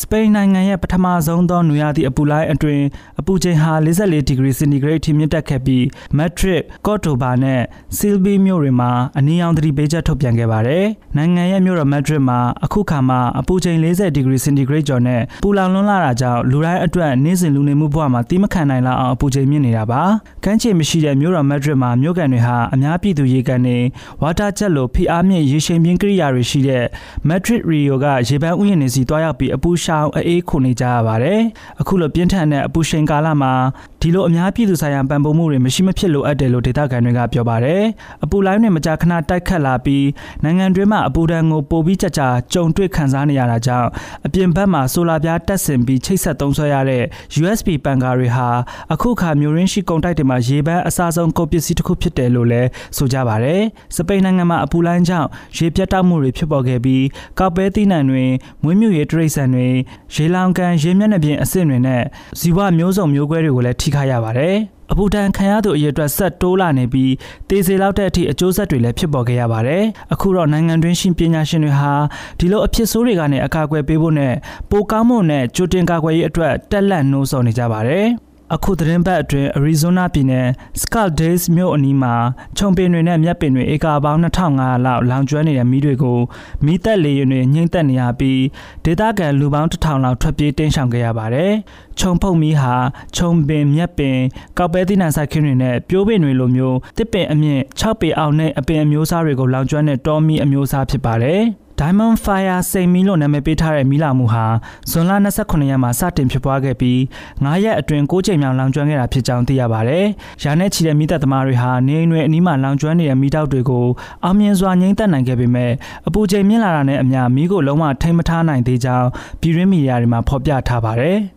[0.00, 2.84] စပိန်နိုင်ငံရဲ့ပထမဆုံးသောနွေရာသီအပူလိုင်းအတွင်း
[3.20, 5.84] အပူချိန်ဟာ44ဒီဂရီစင်တီဂရိတ်ထိမြင့်တက်ခဲ့ပြီး
[6.16, 7.60] မက်ဒရစ်၊ကော့တိုဘာနဲ့
[7.96, 10.84] ဆီလ်ဘီမြို့တွေမှာအနည်းအောင်သတိပေးချက်ထုတ်ပြန်ခဲ့ပါတယ်။
[11.16, 20.02] နိုင်ငံရဲ့မြို့တော်မက်ဒရစ်မှာအခုခါမှာအပူချိန်40ဒီဂရီစင်တီဂရိတ်ကျော်နဲ့ပူလောင်လွန်းလာတာကြောင့်လူတိုင်းအတွက်နေ့စဉ်လူနေမှုဘဝမှာတိမခံနိုင်လောက်အောင်အပူချိန်မြင့်နေတာပါ။
[20.44, 23.78] ကမ်းခြေမရှိတဲ့မြို့တော်မက်ဒရစ်မှာမြို့ကန်တွေဟာအများပြည်သူရေကန်တွေ
[24.22, 26.84] ဝါတာချက်လိုဖိအားမြင့်ရေရှိန်ပြင်းကိရိယာတွေရှိတဲ့
[27.28, 31.40] မက်ဒရစ်ရီယိုကရေပန်းဥယျာဉ်တွေစီတွားရောက်ပြီးအပူရှောင်အေးခုနေကြရပါတယ်။
[31.80, 33.52] အခုလိုပြင်းထန်တဲ့အပူရှိန်ကာလမှာ
[34.00, 37.82] ဒီလိုအများပြည်သူဆိုင်ရာပံ့ပိုးမှုတွေမရှိမဖြစ်လိုအပ်တယ်လို့ဒေသခံတွေကပြောပါတယ်။
[38.24, 40.06] အပူလိုင်းတွေမကြာခဏတိုက်ခတ်လာပြီး
[40.44, 42.22] နိုင်ငံတွင်းမှာအပူဒဏ်ကိုပိုပြီးကြကြ
[42.52, 43.88] ကြုံတွေ့ခံစားနေရတာကြောင့်
[44.26, 47.04] အပြင်ဘက်မှာဆိုလာပြားတက်ဆင်ပြီးချိတ်ဆက်သုံးဆွဲရတဲ့
[47.40, 48.48] USB ပန်ကာတွေဟာ
[48.92, 53.60] အခုခါမျိုးရင်းရှိကုန်တိုက်တွေမှာရေပန်းအစားဆုံးကုန်ပစ္စည်းတစ်ခုဖြစ်တယ်လို့လည်းဆိုကြပါတယ်။
[53.96, 57.04] စပိန်နိုင်ငံမှာအပူလိုင်းကြောင့်ရေပြတ်တောက်မှုတွေဖြစ်ပေါ်ခဲ့ပြီး
[57.38, 58.24] ကောက်ပဲသီးနှံတွေ
[58.62, 59.68] မွေးမြူရေးတရိษံတွေ
[60.14, 62.02] ရေလောင်ကန်ရေမျက်နှာပြင်အဆင့်တွေနဲ့
[62.40, 64.56] ဇီဝမျိုးစုံမျိုးကွဲတွေကိုလည်းထိခိုက်ရပါတယ်။
[64.92, 67.12] အပူဒဏ်ခံရသူအရေအတွက်ဆက်တိုးလာနေပြီး
[67.48, 71.92] တေးစေလောက်တဲ့အထိအကျိုးဆက်တွေလည်းဖြစ်ပေါ်ခဲ့ရပါတယ်။အခုတော့နိုင်ငံတွင်းရှင်ပညာရှင်တွေဟာ
[72.38, 74.34] ဒီလိုအဖြစ်ဆိုးတွေကနေအကာအကွယ်ပေးဖို့နဲ့
[74.70, 78.06] ပိုကောင်းမှုနဲ့ကြိုတင်ကာကွယ်ရေးအတွက်တက်လက်နှိုးဆော်နေကြပါတယ်။
[78.52, 80.48] အခုသတင်းပတ်အတွင်းအရီဇိုနာပြည်နယ်
[80.80, 82.14] စကော့ဒေးစ်မြို့အနီးမှာ
[82.56, 86.18] ခြုံပင်တွေနဲ့မြက်ပင်တွေဧကပေါင်း2500လောက်လောင်ကျွမ်းနေတဲ့မီးတွေကို
[86.64, 88.40] မီးတက်လေရင်တွေညှိမ့်သက်နေရပြီး
[88.84, 91.52] ဒေသခံလူပေါင်း1000လောက်ထွက်ပြေးတင်းရှောင်ခဲ့ရပါတယ်။
[91.98, 92.74] ခြုံဖုတ်မီးဟာ
[93.16, 94.18] ခြုံပင်မြက်ပင်
[94.58, 101.42] ကောက်ပဲသီးနှံစိုက်ခင်းတွေနဲ့ပြိုးပင်တွေလိုမျိုးတစ်ပင်အမြင့်6ပေအောင်နဲ့အပင်အမျိုးအစားတွေကိုလောင်ကျွမ်းတဲ့တောမီးအမျိုးအစားဖြစ်ပါတယ်။
[101.80, 104.46] Diamond Fire စိန်မီလို့နာမည်ပေးထားတဲ့မီးလာမှုဟာ
[104.90, 106.98] ဇွန်လ29ရက်မှာစတင်ဖြစ်ပွားခဲ့ပြီး
[107.44, 110.04] 9ရက်အတွင်း6ချိန်မြောက်လောင်ကျွမ်းခဲ့တာဖြစ်ကြောင်းသိရပါတယ်။
[110.44, 113.86] ရာနဲ့ချီတဲ့မီးတပ်သမားတွေဟာနေအိမ်တွေအနီးမှာလောင်ကျွမ်းနေတဲ့မီးတောက်တွေကို
[114.24, 115.72] အောင်မြင်စွာငြိမ်းသက်နိုင်ခဲ့ပေမဲ့
[116.06, 119.08] အပူချိန်မြင့်လာတာနဲ့အမျှမီးကိုလုံးဝထိန်းမထားနိုင်သေးကြောင်း
[119.40, 121.18] ပြည်တွင်းမီဒီယာတွေမှာဖော်ပြထားပါတယ်။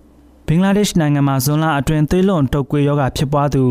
[0.49, 3.63] ဘင်္ဂလားဒေ့ရှ်နိုင်ငံမှာဇွန်လအတွင်းသွေးလွန်တုပ်ကွေးရောဂါဖြစ်ပွားသူ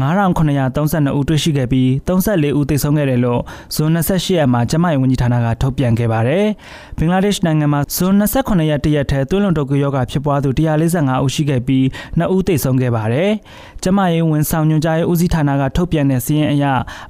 [0.00, 3.40] 9932ဦးတွေ့ရှိခဲ့ပြီး34ဦးသေဆုံးခဲ့တယ်လို့
[3.74, 6.44] ဇွန်28ရက်မှာကျန်းမာရေးဝန်ကြီးဌာနကထုတ်ပြန်ခဲ့ပါတယ်။
[6.98, 11.84] ဘင်္ဂလားဒေ့ရှ်နိုင်ငံမှာဇွန်28ရက်တရက်ထဲသွေးလွန်တုပ်ကွေးရောဂါဖြစ်ပွားသူ145ဦးရှိခဲ့ပြီး
[12.18, 13.30] 2ဦးသေဆုံးခဲ့ပါတယ်။
[13.82, 16.64] ကျန်းမာရေးဝန်ဆောင်ညွှန်ကြားရေးဦးစီးဌာနကထုတ်ပြန်တဲ့စာရင်းအရ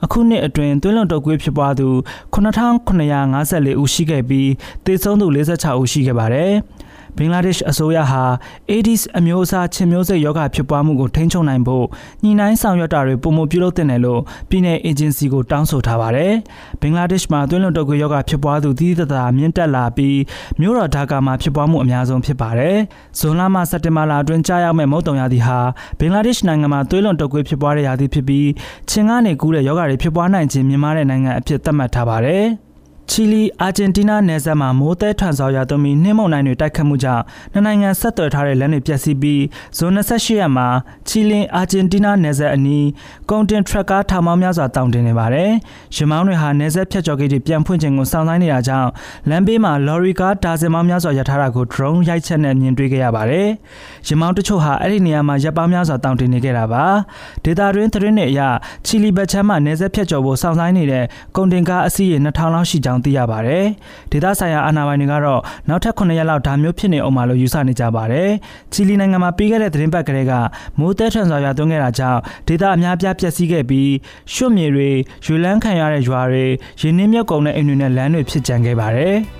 [0.04, 1.88] အခုနှစ်အတွင်းသွေးလွန်တုပ်ကွေးဖြစ်ပွားသူ
[2.34, 4.50] 9954ဦးရှိခဲ့ပြီး
[4.84, 6.52] သေဆုံးသူ46ဦးရှိခဲ့ပါတယ်။
[7.18, 8.22] ဘင်္ဂလားဒေ့ရှ်အစိုးရဟာ
[8.70, 11.86] AIDS အမျိုးအစားချင်းမျိုးစိတ်ရောဂါဖြစ်ပွားမှုကိုထိန်းချုပ်နိုင်ဖို့
[12.22, 16.32] ညှိနှိုင်းဆောင်ရွက်တာတွေပုံမပြုလုပ်တင်တယ်လို့ပြည်내အေဂျင်စီကိုတောင်းဆိုထားပါတယ်။
[16.80, 20.18] ဘင်္ဂလားဒေ့ရှ်မှာသွေးလွန်တုပ်ကွေးရောဂါဖြစ်ပွားသူသီးသသာမြင့်တက်လာပြီး
[20.60, 22.76] မြို့တော်ဒါကာမှာဖြစ်ပွားမှုအများဆုံးဖြစ်ပါတယ်။
[23.18, 25.58] ဇွန်လမှစက်တင်ဘာလအတွင်းကြာရောက်မဲ့မုတ်တုံရာသီဟာ
[25.98, 28.48] ဘင်္ဂလားဒေ့ရှ်နိုင်ငံမှာသွေးလွန်တုပ်ကွေးဖြစ်ပွားတဲ့ရာသီဖြစ်ပြီး
[28.90, 32.44] ချင်းကနေကူးတဲ့ရောဂါတွေဖြစ်ပွားနိုင်ခြင်းမြင့်မားတဲ့နိုင်ငံအဖြစ်သတ်မှတ်ထားပါတယ်။
[33.10, 37.22] ချီလီအာဂျင်တီးနားနယ်စပ်မှာမိုးသည်ထွန်ဆောင်ရသွင်းပြီးနှင်းမုန်တိုင်းတွေတိုက်ခတ်မှုကြောင့်
[37.52, 39.42] နှစ်နိုင်ငံဆက်သွယ်ထားတဲ့လမ်းတွေပျက်စီးပြီး
[39.76, 40.68] ဇွန်28ရက်မှာ
[41.08, 42.86] ချီလင်အာဂျင်တီးနားနယ်စပ်အနီး
[43.30, 45.50] ကုန်တင်ထရက်ကားထောင်ပေါင်းများစွာတောင်တင်နေပါတယ်။
[45.96, 48.88] ရမောင်းတွေဟာနယ်စပ်ဖြတ်ကျော်ဂိတ်တွေပြန်ဖွင့်ခြင်းကိုစောင့်ဆိုင်းနေတာကြောင့်
[49.28, 53.48] လမ်းဘေးမှာလော်ရီကားတာဇင်ပေါင်းများစွာရထားတာကို drone ရိုက်ချက်နဲ့မြင်တွေ့ခဲ့ရပါတယ်။
[54.08, 56.84] ရမောင်းတချို့ဟာအဲ့ဒီနေရာမှာရပ်ပေါင်းများစွာတောင်တင်နေခဲ့တာပါ။
[57.44, 58.40] ဒေတာတွင်းသတင်းတွေအရ
[58.86, 61.04] ချီလီဘက်ချမ်းမှာနယ်စပ်ဖြတ်ကျော်ဖို့စောင့်ဆိုင်းနေတဲ့
[61.36, 63.64] ကုန်တင်ကားအစီးရေ2000လောက်ရှိကြောင်းသိရပါတယ်။
[64.12, 68.28] ဒေသဆိုင်ရာအာဏာပိုင်တွေကတော့နောက်ထပ်9ရက်လောက်ဒါမျိုးဖြစ်နေအောင်မလို့ယူဆနေကြပါတယ်။
[68.72, 70.32] ချီလီနိုင်ငံမှာပြီးခဲ့တဲ့သတင်းပတ်ကလေးက
[70.78, 73.90] မိုးတဲထန်စွာရွာသွန်းခဲ့တာကြောင့်ဒေသအများပြားပျက်စီးခဲ့ပြီး
[74.34, 74.90] ရွှတ်မြေတွေ
[75.26, 76.44] ရွေလန်းခံရတဲ့ရွာတွေ
[76.80, 79.16] ရင်းနှင်းမြုပ်ကုန်တဲ့အိမ်တွေနဲ့လမ်းတွေဖြစ်ကြံခဲ့ပါတယ်။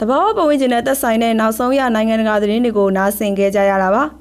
[0.00, 4.17] တဘာဝပဝင်းကျင်နဲ့သက်ဆိုင်တဲ့နောက်ဆုံးရနိုင်ငံတကာသတင်းတွေကိုနားဆင်ကြကြရတာပါ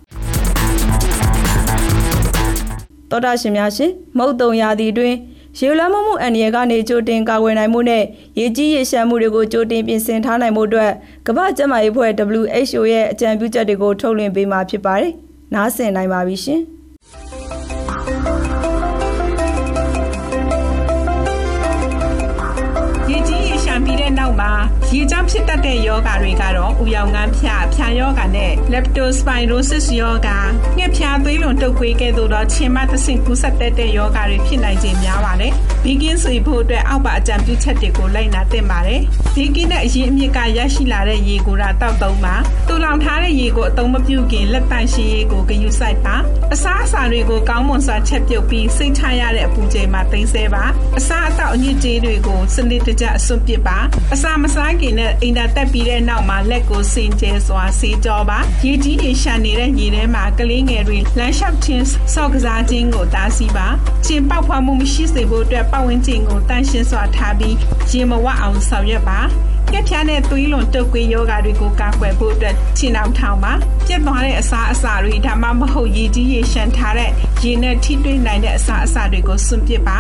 [3.12, 5.16] တောတာရှင်များရှင်မုတ်တုံရာသီတွင်
[5.60, 8.04] ရေလွှမ်းမှုမှုအန္တရာယ်ကနေကြိုတင်ကာကွယ်နိုင်မှုနဲ့
[8.40, 10.92] ရေကြီးရေရှမ်းမှုတွေကိုကြိုတင်ပြင်ဆင်ထားနိုင်မှုအတွက်
[11.28, 15.12] ကမ္ဘာ့ကျန်းမာရေးအဖွဲ့ WHO ရဲ့အကြံပြုချက်တွေကိုထုတ်လွှင့်ပေးမှာဖြစ်ပါတယ်။
[15.54, 16.62] နားဆင်နိုင်ပါပြီရှင်။
[24.96, 30.40] ရေကြောင့်ဖြစ်တတ်တဲ့ယောဂါတွေကတော့ဥယောင်ငန်းဖျားဖျားယောဂါနဲ့ leptospirosis ယောဂါ
[30.78, 35.54] ငှက်ဖျားသွေးလွန်တုပ်ကွေးကဲ့သို့သောခြင်မသဆင့်ကူးစက်တဲ့ယောဂါတွေဖြစ်နိုင်ခြင်းများပါတယ်။
[35.90, 39.02] ဒီကင်းဆွေဖို့အတွက်အောက်ပါအကြံပြုချက်တွေကိုလိုက်နာသင့်ပါတယ်။
[39.36, 42.36] ဒီကင်းနဲ့အရင်အမြစ်ကရရှိလာတဲ့ရေကိုတော့တောက်သုံးပါ။
[42.68, 46.16] တူလောင်ထားတဲ့ရေကိုအသုံးမပြုခင်လက်တန့်ရှင်းရေကိုဂရုစိုက်ပါ။
[46.54, 50.64] အစားအစာတွေကိုကောင်းမွန်စွာချက်ပြုတ်ပြီးစိတ်ချရတဲ့အပူချိန်မှာသိမ်းဆဲပါ။
[50.98, 53.78] အစားအသောက်အညစ်အကြေးတွေကိုစနစ်တကျအစွန့်ပစ်ပါ။
[54.14, 63.68] အစာမစားခင်နဲ့အိမ်သာတက်ပြီးတဲ့နောက်မှာလက်ကိုစင်ကြဲစွာဆေးကြောပါရေကြီးတွေရှာနေတဲ့ညီထဲမှာကလေးငယ်တွေလမ်းလျှောက်ခြင်းစော့ကစားခြင်းကိုတားဆီးပါ
[64.06, 67.56] ကျင်ပေါက်ဖွားမှုမရှိစေဖို့အတွက်ပတ်ဝန်းကျင်ကိုတန့်ရှင်းစွာထားပြီး
[67.92, 69.20] ရေမဝအောင်ဆောင်ရွက်ပါ
[69.72, 73.54] ကက်ဖြားနဲ့သွေးလွန်တုပ်ကွေးယောဂါတွေကိုကာကွယ်ဖို့အတွက်ခြေနှောင်ထောင်ပါ
[73.88, 77.12] ပြတ်သွားတဲ့အစာအစာတွေဒါမှမဟုတ်ရည်ကြီးရေရှမ်းထားတဲ့
[77.44, 80.00] ရေနဲ့ထိတွေ့နိုင်တဲ့အစာအစာတွေကိုစွန့်ပစ်ပါ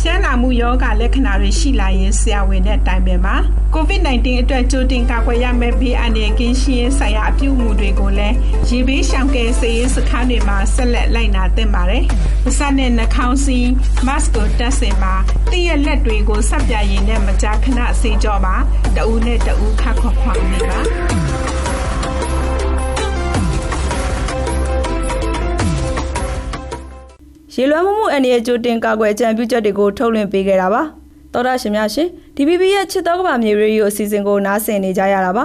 [0.00, 3.36] ဖြန်းလာမှုယောဂါလက္ခဏာတွေရှိလာရင်ဆရာဝန်နဲ့တိုင်ပင်ပါ
[3.74, 8.36] COVID-19 အတွက်ကြိုတင်ကာကွယ်ရမယ့်ဘေးအန္တရာယ်ကင်းရှင်းရေးဆိုင်ရာအပြုအမူတွေကိုလည်း
[8.68, 12.04] ရေဘေးရှောင်ကယ်ဆယ်ရေးစခန်းတွေမှာဆက်လက်လိုက်နာသင့်ပါတယ်။
[12.44, 13.68] ပါးစပ်နဲ့နှာခေါင်းစည်း
[14.06, 15.14] mask ကိုတပ်ဆင်ပါ
[15.50, 18.56] တည့်ရဲ့လက်တွေကိုဆပ်ပြရည်နဲ့မကြာခဏဆေးကြောပါ
[18.96, 20.78] တဦးနဲ့တဦးခတ်ခွာခွာနေပါ
[27.54, 30.82] ရေလွှမ်းမှုမှုအန္တရာယ်ကြိုတင်ကာကွယ်အကြံပြုချက်တွေကိုထုတ်လွှင့်ပေးခဲ့တာပါ
[31.32, 35.44] တော်ရရှင်များရှင် DPP ရဲ့ချစ်တော်ကဘာမြေရေဒီယိုအစီအစဉ်ကိုနားဆင်နေကြရတာပါ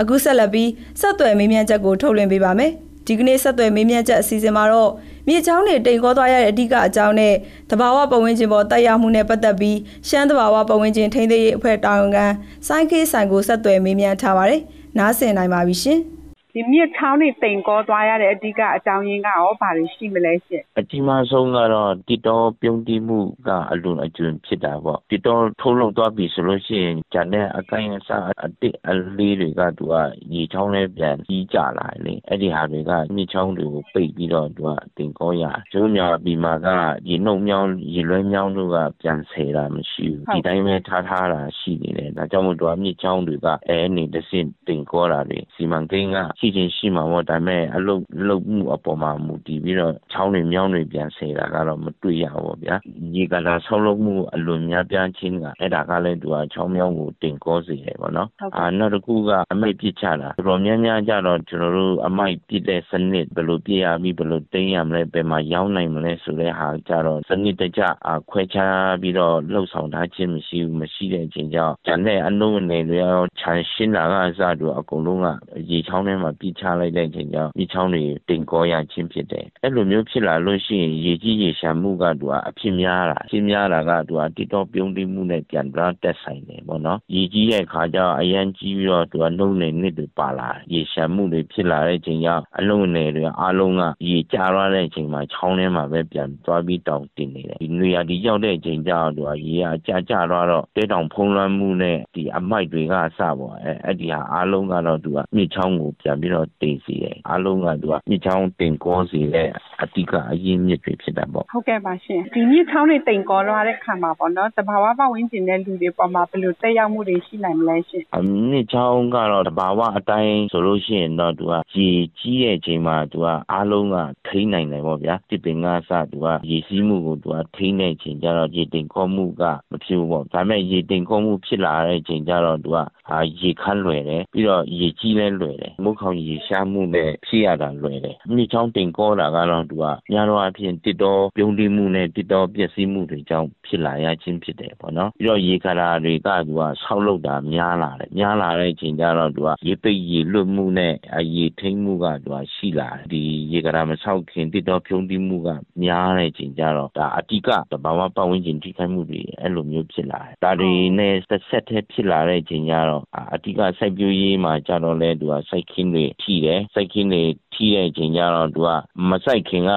[0.00, 2.70] အခုဆက်လက်ပြီးဆက်သွယ်မေးမြန်းချက်ကိုထုတ်လွှင့်ပေးပါမယ်
[3.06, 4.90] ဒီကနေ့ဆက်သွယ်မေးမြန်းချက်အစီအစဉ်မှာတော့
[5.28, 7.34] မြေချောင်းတွေတိမ်ခေါ်သွားရတဲ့အဓိကအကြောင်းနဲ့
[7.70, 12.26] တဘာဝပတ်ဝန်းကျင်ပေါ်တက်ရောက်မှုနဲ့ပတ်သက်ပြီးရှမ်းတဘာဝပတ်ဝန်းကျင်ထိန်းသိမ်းရေးအဖွဲ့တာဝန်ခံ
[12.66, 14.60] စိုင်းခေးဆိုင်ကိုဆက်သွယ်မေးမြန်းထားပါတယ်
[14.98, 16.00] နားဆင်နိုင်ပါပြီရှင်။
[16.54, 29.94] ဒီမြစ်ချောင်းတွေတိမ်ကောသွားရတဲ့အဓိကအကြောင်းရင်းကရောဘာတွေရှိမလဲရှင့်အကြီးမားဆုံးကတော့တစ်တော်ပြုံးတိမှုကအလွန်အကျွံဖြစ်တာပေါ့တစ်တော်ထုံးလုံးသွားပြီဆိုလို့ရှိရင်ဂျန်တဲ့အကိုင်းအစားအတစ်အလေးတွေကသူက
[30.34, 36.68] ရေချောင်းလေးပြန်ကြီးကြလာလေအဲ့ဒီဟာတွေကမြစ်ချောင်းတွေကိုပိတ်ပြီးတော့သူကတင်ကောရကျိုးမြောင်ပြီးမှက
[37.08, 52.76] ရေနှုတ်မြောင်းရေလွှဲမြောင်းတို့ကပြန်ဆယ်တာမရှိဘူးဒီတိုင်းပဲထားထားတာရှိနေတယ်ဒါကြောင့်မို့သူကမြစ်ချောင်းတွေကအဲအနေတစ်စင်တင်ကောတာတွေစီမံကိန်းကရှိချင်းရှိမှာပေါ့ဒါပေမဲ့အလုတ်လုတ်မှုအပေါ်မှာမူတည်ပြီးတော့ချောင်းတွေမြောင်းတွေပြန်ဆယ်တာကတော့မတွေ့ရဘူးဗျာ
[53.14, 67.82] ရေကလာဆောက်လုပ်မှုအလွန်များပြားခြင်းကအဲ့ဒါကလည်းသူကချောင်းမြောင်းကိုတင်ကောစေတယ်ပေါ့နော်အာနောက်တစ်ခုကအမိတ်ပြစ်ချတာတော်တော်များများကြတော့ကျွန်တော်တို့အမိုက်ပြစ်တဲ့စနစ်ဘယ်လိုပြရပြီးဘယ်လိုတင်းရမလဲဘယ်မှာရောင်းနိုင်မလဲဆိုတဲ့ဟာကြတော့စနစ်တကျ
[68.30, 75.26] ခွဲခြားပြီးတော့လှုပ်ဆောင်ထားခြင်းမရှိဘူးမရှိတဲ့အချိန်ကြောင့်ကျန်တဲ့အလုံးအနေတွေရောခြံရှင်းတာကအစတို့အကုန်လုံးက
[75.70, 109.48] ရေချောင်းထဲမှာပြစ်ချလိုက်တဲ့အချိန်ကြောင့်ဒီချောင်းတွေတင်ကောရခြင်းဖြစ်တယ်အဲ့လိုမျိုးဖြစ်လာလို့ရှိရင်ရေကြီးရေရှာမှုကတူအဖြစ်များတာဖြစ်များတာကတူအတိတော့ပြုံးတိမှုနဲ့ပြန်ပြီးတက်ဆိုင်တယ်ပေါ့နော်ရေကြီးတဲ့ခါကျတော့အရန်ကြီးပြီးတော့တူကနှုံနေနစ်တွေပါလာရေရှာမှုတွေဖြစ်လာတဲ့အချိန်ကြောင့်အလုံးအနေတွေအားလုံးကရေကျရတဲ့အချိန်မှာချောင်းထဲမှာပဲပြန်သွားပြီးတောင်တင်နေတယ်ဒီနေရာဒီရောက်တဲ့အချိန်ကျတော့တူကရေကကြာကျတော့တဲတောင်ဖုံးလွှမ်းမှုနဲ့ဒီအမိုက်တွေကအစပေါ့အဲအဲ့ဒီဟာအားလုံးကတော့တူကမြစ်ချောင်းကိုပြန်ပြီးတော့တင်စီတယ်အားလုံးကတူကမြစ်ချောင်းတင်ကောစီတဲ့
[109.82, 132.78] အတိကအရင်းမြစ်တွေဖြစ်တာပေါ့ဟုတ်ကဲ့ပါရှင်ဒီမြစ်ချောင်းတွေတိမ်ကောလာတဲ့ခါမှာပေါ့နော်တဘာဝပတ်ဝန်းကျင်တဲ့လူတွေပေါ်မှာဘယ်လိုတက်ရောက်မှုတွေရှိနိုင်မလဲရှင်အမြစ်ချောင်းကတော့တဘာဝအတိုင်းဆိုလို့ရှိရင်တော့သူကရေကြီးတဲ့အချိန်မှာသူကအားလုံးကထိန်းနိုင်တယ်ပေါ့ဗျာတစ်ပင်ကစသူကရေစီးမှုကိုသူကထိန်းတဲ့အချိန်ကျတော့ရေတင်ခေါ်မှုကမဖြစ်ဘူးပေါ့ဒါပေမဲ့ရေတင်ခေါ်မှုဖြစ်လာတဲ့အချိန်ကျတော့သူက
[133.10, 153.22] အာရေခမ်းလွယ်တယ်ပြီးတော့ရေကြီးလဲလွယ်တယ်မုတ်ခေါင်ရေရှားမှုနဲ့ဖြစ်ရတာလွယ်တယ်မြစ်ချောင်းတင်ကောတာကတော့သူကများတော့အဖြစ်တစ်တော်ပြုံးတိမှုနဲ့တစ်တော်ပျက်စီးမှုတွေကြောင့်ဖြစ်လာရခြင်းဖြစ်တယ်ပေါ့နော်ပြီးတော့ရေခရာတွေကသူကဆောက်လုပ်တာများလာတယ်များလာတဲ့အချိန်ကျတော့သူကရေပိတ်ရေလွတ်မှုနဲ့အရေထိမ့်မှုကသူကရှိလာတယ်ဒီ
[153.52, 155.48] ရေခရာမဆောက်ခင်တစ်တော်ပြုံးတိမှုက
[155.82, 163.02] များတဲ့အချိန်ကျတော့ဒါအတိကတဘာဝပတ်ဝန်းကျင်ထိခိုက်မှုတွေအဲ့လိုမျိုးဖြစ်လာတယ်ဒါတွေနဲ့ဆက်ဆက်ထဲဖြစ်လာတဲ့အချိန်ကျတော့
[163.34, 167.22] အတိကစိုက်ပျိုးရေးမှာကြတော့လဲသူကစိုက်ခင်းတွေထိတယ်စိုက်ခင်းတွေ
[167.54, 168.70] ထိတဲ့အချိန်ကျတော့သူက
[169.10, 169.72] မစိုက်ခင်က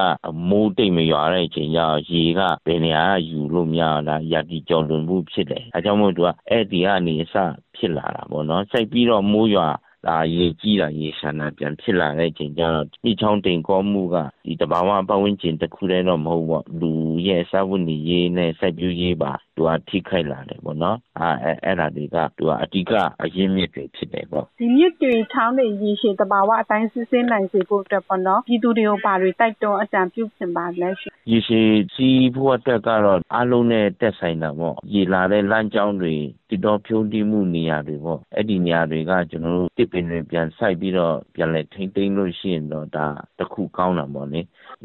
[0.49, 7.35] မိုးတိတ်မရွာတဲ့အချိန်ကျတော့ရေကဘယ်နေရာယူလို့မရတာရာတီကြော်လွန်မှုဖြစ်တယ်အဲကြောင့်မို့သူကအဲ့ဒီကနေအစ
[7.75, 9.69] ဖြစ်လာတာပေါ့နော်စိုက်ပြီးတော့မိုးရွာ
[10.07, 16.91] ဒါရေကြီးတာရေရှာတာပြန်ဖြစ်လာတဲ့အချိန်ကျတော့ဒီချောင်းတင်ကောမှုကဒီတဘာဝပတ်ဝန်းကျင်တစ်ခုတည်းတော့မဟုတ်ပေါ့လူ
[17.27, 36.13] ရဲ့စာဝတ်နေရေးနဲ့စိုက်ပျိုးရေးပါ သူကထိခိုက်လာတယ်ပေါ့နော်အဲအဲ့ဒါတွေကသူကအဓိကအရင်းမြစ်တွေဖြစ်တယ်ပေါ့ဒီမြစ်တွေချောင်းတွေရေရှည်တဘာဝအတိုင်းစစ်စင်းနိုင်စေဖို့အတွက်ပေါ့နော်ပြည်သူတွေကိုပါတွေတိုက်တွန်းအကြံပြုချင်ပါလဲရှင်ရေရှည်စီးဖို့အတွက်ကတော့အားလုံးနဲ့တက်ဆိုင်တာပေါ့ရေလာတဲ့လမ်းကြောင်းတွေ
[36.49, 43.05] တည်တော်ဖြုံးတိမှုနေရာတွေပေါ့အဲ့ဒီနေရာတွေကကျွန်တော်တို့တစ်ပင်တွေပြန်စိုက်ပြီးတော့ပြန်လဲထိမ့်သိမ်းလို့ရှိရင်တော့ဒါ
[43.39, 44.41] တခုကောင်းတာပေါ့လေ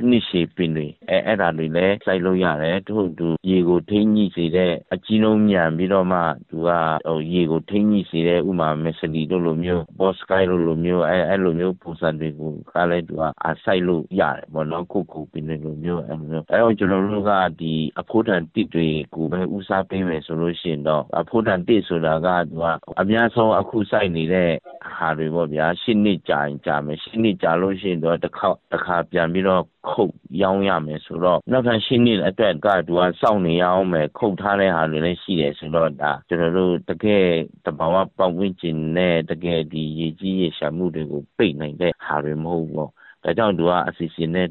[0.08, 6.18] နှစ်ရှည်ပင်တွေအဲအဲ့ဒါတွေလည်းစိုက်လို့ရတယ်ထို့တူရေကိုထိမ့်ညှိစေတဲ့အကြီးလုံးမြန်ပြီးတော့မှ
[6.50, 6.70] သူက
[7.06, 22.64] ဟိုရေကိုထိမ့်ညှိစေတဲ့ဥမာမက်စလီတို့လိုမျိုးဘော့စကိုင်းတို့လိုမျိုးအဲအဲ့လိုမျိုးပုံစံတွေကိုကလည်းသူကအစိုက်လို့ရတယ်ပေါ့နော်ခုခုပင်တွေလိုမျိုးအဲလိုမျိုးအဲတော့ကျွန်တော်တို့ကဒီအဖို့တန်တစ်တွေကိုပဲဦးစားပေးမယ်ဆိုလို့ရှိရင်တော့အဖို့တန်တစ်ဆိုတာကသူက
[23.00, 24.50] အများဆုံးအခုစိုက်နေတဲ့
[24.94, 37.24] ဟာတွေပေါ့ဗျာရှစ်နှစ်ကြာရင်ကြာမယ်ရှစ်နှစ်ကြာလို့ရှိရင်တော့တစ်ခါတစ်ခါပြန်ပြီးတော့ခုတ်ရောင်းရမယ်ဆိုတော့နောက်ထပ်ရှင်းနှစ်အတွက်ကသူကစောင့်နေရအောင်မယ်ခုတ်ထားတဲ့ဟာတွေလည်းရှိတယ်ဆိုတော့ဒါကျွန်တော်တို့တကယ်
[37.66, 42.90] တဘာဝပတ်ဝန်းကျင်နဲ့တကယ်ဒီရေကြီးရေရှာမှုတွေကိုပိတ်နိုင်တဲ့ဟာတွေမဟုတ်ဘူးပေါ့
[43.24, 44.46] ဒါကြောင့်သူကအစီအစဉ်နဲ့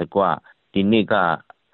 [0.00, 0.22] တကွ
[0.72, 1.14] ဒီနေ့က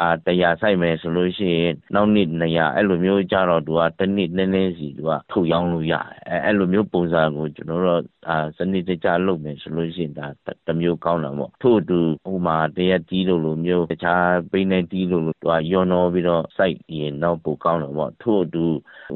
[0.02, 10.26] အာတရားဆိုင်မယ်ဆိုလို့ရှိရင်နောက်နှစ်200အဲ့လိုမျိုးကြတော့သူကတစ်နှစ်နည်းနည်းစီသူကထုတ်ရောင်းလို့ရတယ်အဲအဲ့လိုမျိုးပုံစံကိုကျွန်တော်တို့အာစနစ်တကျလုပ်မယ်ဆိုလို့ရှိရင်ဒါ
[10.66, 12.00] တမျိုးကောင်းတာပေါ့ထို့အတူ
[12.32, 18.64] ဥမာတရက်တီးလို့လိုမျိုးတခြားပိနေတီးလို့သူကယောနောပြီးတော့စိုက်ရင်တော့ပိုကောင်းတယ်ပေါ့ထို့အတူ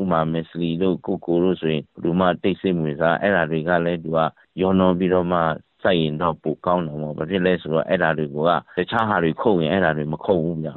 [0.00, 4.18] ဥမာမက်စလီတို့ကိုကိုတို့ဆိုရင်လူမတိတ်ဆိတ်ဝင်စားအဲ့ဒါတွေကလည်းသူက
[4.60, 5.40] ယောနောပြီးတော့မှ
[5.86, 8.38] စိုက်ရင်တော့ပိုကောင်းတယ်ပေါ့ဘာဖြစ်လဲဆိုတော့အဲ့ဒါတွေက
[8.76, 10.70] တခြားဟာတွေခုတ်ရင်အဲ့ဒါတွေမခုတ်ဘူးဗျ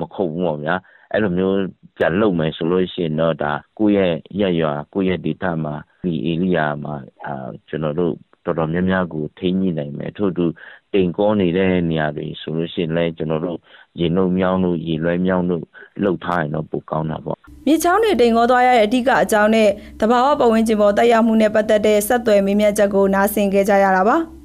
[0.00, 0.74] မခုတ်ဘူးပေါ့ဗျာ
[1.12, 1.56] အဲ့လိုမျိုး
[1.96, 6.94] ပြန်လုပ်မယ်ဆိုလို့ရှိရင်တော့ဒါကိုယ့်ရဲ့ရက်ရွာကိုယ့်ရဲ့ဒေသမှာဒီဧရိယာမှာ
[7.24, 10.44] အာကျွန်တော်တို့တော်တော်များများကိုထိန်းညှိနိုင်မယ်ထို့တူ
[10.92, 13.58] တိမ်ကောနေတဲ့နေရာတွေဆိုလို့ရှိရင်လည်းကျွန်တော်တို့
[14.00, 15.62] ရေနှုတ်မြောင်းတို့ရေလွှဲမြောင်းတို့
[16.02, 19.68] လှုပ်ထားရင်တော့ပိုကောင်းတာပေါ့မြေချောင်းတွေတိမ်ကောသွားရတဲ့အဓိကအကြောင်းနဲ့
[20.00, 24.37] တဘာဝပတ်ဝန်းကျင်ပေါ်တက်ရောက်မှုနဲ့ပတ်သက်တဲ့ဆက်သွယ်မေးမြန်းချက်ကိုနားဆင်ကြကြရတာပါ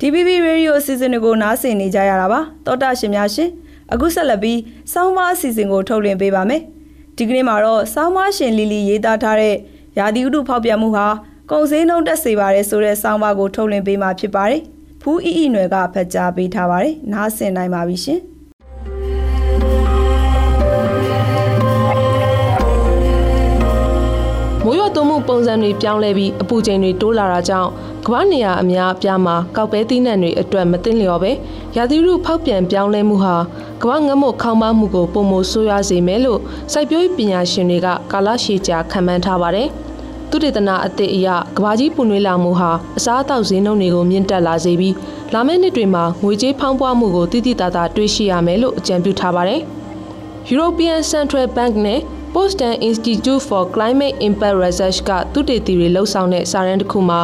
[0.00, 3.50] DBB Radio အစီအစဉ်တွေကိုနားဆင်နေကြရတာပါတောတာရှင်များရှင်
[3.92, 4.60] အခုဆက်လက်ပြီး
[4.92, 6.62] စောင်းမအစီအစဉ်ကိုထုတ်လွှင့်ပေးပါမယ်
[7.16, 9.54] ဒီကနေ့မှာတော့စောင်းမရှင်လီလီရေးသားထားတဲ့
[9.98, 11.06] ရာသီဥတုဖောက်ပြန်မှုဟာ
[11.50, 14.62] ကုံစင်းနှုံတက်စေပါတယ်ဆိုတဲ့စောင်းပါကိုထုတ်လွှင့်ပေးမှာဖြစ်ပါတယ်
[15.02, 18.20] ဖူးအီအီနွယ်ကဖတ်ကြားပေးထားပါတယ်နားဆင်နိုင်ပါပြီရှင်
[24.62, 27.70] မမိုးရွာသွန်းမှုပုံစံတွေပြောင်းလဲပြီးအပူချိန်တွေတိုးလာတာကြောင့်
[28.08, 31.32] ကမ္ဘာနေရာအများအပြားမှာကောက်ပဲသီးနှံတွေအတွက်မသိလျော်ပဲ
[31.76, 33.36] ရာသီဥတုဖောက်ပြန်ပြောင်းလဲမှုဟာ
[33.82, 36.40] ကမ္ဘာငတ်မွတ်ခေါင်းပါမှုကိုပုံမဆိုးရွားစေမယ်လို့
[36.72, 39.68] စိုက်ပျိုးရေးပညာရှင်တွေကကာလရှည်ကြာခန့်မှန်းထားပါတယ်။
[40.30, 44.94] သုတေသနအသစ်အရကဘာကြီးပူနွေးလာမှုဟာအစားအသောက်ဈေးနှုန်းတွေကိုမြင့်တက်လာစေပြီး
[45.34, 49.60] လာမယ့်နှစ်တွေမှာငွေကြေးဖောင်းပွားမှုကိုတိတိတသာတွေ့ရှိရမယ်လို့အကြံပြုထားပါတယ်။
[50.52, 52.00] European Central Bank နဲ့
[52.34, 57.20] Boston Institute for Climate Impact Research ကသုတေသီတွေလှုပ်ဆောင်တဲ့စာရန်တစ်ခုမှာ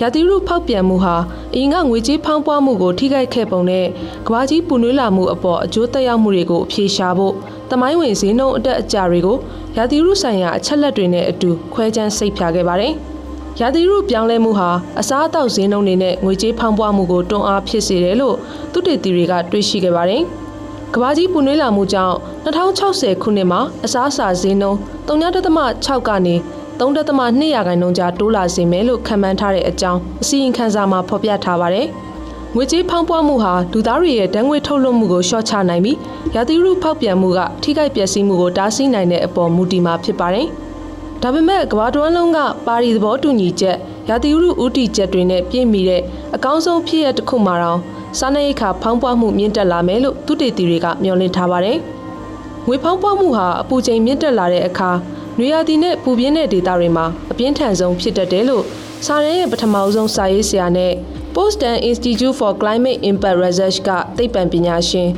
[0.00, 1.16] ရာသီဥတုဖောက်ပြန်မှုဟာ
[1.54, 3.86] အရင်ကငွေကြေးဖောင်းပွားမှုကိုထိခိုက်ခဲ့ပုံနဲ့
[4.26, 7.34] ကမ္ဘာကြီးပူနွေးလာမှုအပေါ်အကျိုးသက်ရောက်မှုတွေကိုအဖြေရှာဖို့
[7.70, 9.36] တမိုင်းဝင်ဈေးနှုန်းအတက်အကျတွေကို
[9.76, 12.92] ရာသီဥတုဆိုင်ရာအချက်လက်တွေနဲ့အတူခွဲခြမ်းစိတ်ဖြာခဲ့ပါတယ်။
[13.60, 18.36] ရာသီဥတုပြောင်းလဲမှုဟာအစားအသောက်ဈေးနှုန်းတွေနဲ့ငွေကြေးဖောင်းပွားမှုကိုတွန်းအားဖြစ်စေတယ်လို့
[18.72, 20.24] သုတေသီတွေကတွေးရှိခဲ့ပါတယ်။
[20.94, 26.34] ကဘာကြီးပူနွေးလာမှုကြောင့်2060ခုနှစ်မှာအစားအစာဈေးနှုန်း3.6ကနေ
[26.78, 31.86] 3.2ရာခိုင်နှုန်းကြားတိုးလာစေမယ်လို့ခန့်မှန်းထားတဲ့အကြောင်းအစီရင်ခံစာမှာဖော်ပြထားပါတယ်။
[32.54, 35.98] ငွေကြေးဖောင်းပွားမှုဟာလူသားတွေရဲ့ဓာတ်ငွေထုတ်လွှတ်မှုကိုလျှော့ချနိုင်ပြီး
[36.34, 40.46] ရာသီဥတုဖောက်ပြန်မှုကထိခိုက်ပျက်စီးမှုကိုတားဆီးနိုင်တဲ့အပေါ်မူတည်မှာဖြစ်ပါတယ်။
[41.22, 43.76] ဒါပေမဲ့ကမ္ဘာတွန်းလုံးကပါရီသဘောတူညီချက်
[44.08, 46.02] ရာသီဥတုဥတီချက်တွေနဲ့ပြည့်မီတဲ့
[46.34, 47.80] အကောင်းဆုံးဖြစ်ရတစ်ခုမှာတော့
[48.18, 51.78] စားနပ်ရိက္ခာဖောင်းပွားမှုမြင့်တက်လာမယ်လို့သူတေသီတွေကမျှော်လင့်ထားပါတယ်။
[52.66, 54.90] ငွေဖောင်းပွားမှုဟာအပူချိန်မြင့်တက်လာတဲ့အခါ
[55.38, 58.64] နွေရာသီနဲ့ပူပြင်းတဲ့ဒေသတွေမှာအပြင်းထန်ဆုံးဖြစ်တတ်တယ်လို့
[59.06, 60.92] စာရန်ရဲ့ပထမဆုံးစာရေးဆရာနဲ့
[61.34, 65.08] Boston Institute for Climate Impact Research ကသိပ္ပံပညာရှင်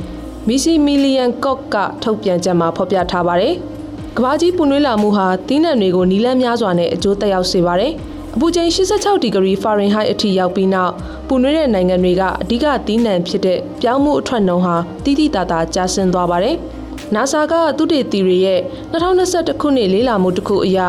[0.47, 3.53] မီစီမီလီယန်ကော့ကထုတ်ပြန်ချက်မှာဖော်ပြထားပါတယ်။
[4.17, 7.93] ကမ္ဘာကြီးပူနွေးလာမှုဟာသီးနှံတွေကိုနီလန်းများစွာနဲ့အကျိုးသက်ရောက်စေပါတယ်။
[8.35, 10.93] အပူချိန်86ဒီဂရီဖာရင်ဟိုက်အထိရောက်ပြီးနောက်
[11.27, 16.55] ပူနွေးတဲ့နိုင်ငံတွေကအဓိကသီးနှံဖြစ်တဲ့ပြောင်းမှုအထွက်နှုန်းဟာတိတိတသာကျဆင်းသွားပါတယ်။
[17.15, 18.59] NASA ကသူတေသီတွေရဲ့
[18.91, 20.79] 2021ခုနှစ်လေးလာမှုတစ်ခုအရ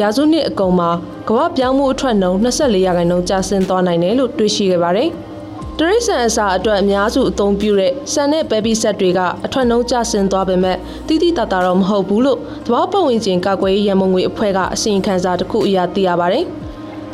[0.00, 0.90] ရာစုနှစ်အကုန်မှာ
[1.28, 5.10] ကမ္ဘာပြောင်းမှုအထွက်နှုန်း24ရာခိုင်နှုန်းကျဆင်းသွားနိုင်တယ်လို့တွေ့ရှိခဲ့ပါတယ်။
[5.78, 10.78] တရိษံအစာအတွက်အများစုအသုံးပြုတဲ့ဆန်နဲ့ပဲဘီဆက်တွေကအထွက်နှုန်းကျဆင်းသွားပေမဲ့
[11.08, 16.46] တိတိတသာတော့မဟုတ်ဘူးလို့သဘောပတ်ဝန်းကျင်ကာကွယ်ရေးရန်ပုံငွေအဖွဲ့ကအစီရင်ခံစာတစ်ခုအရသိရပါတယ်။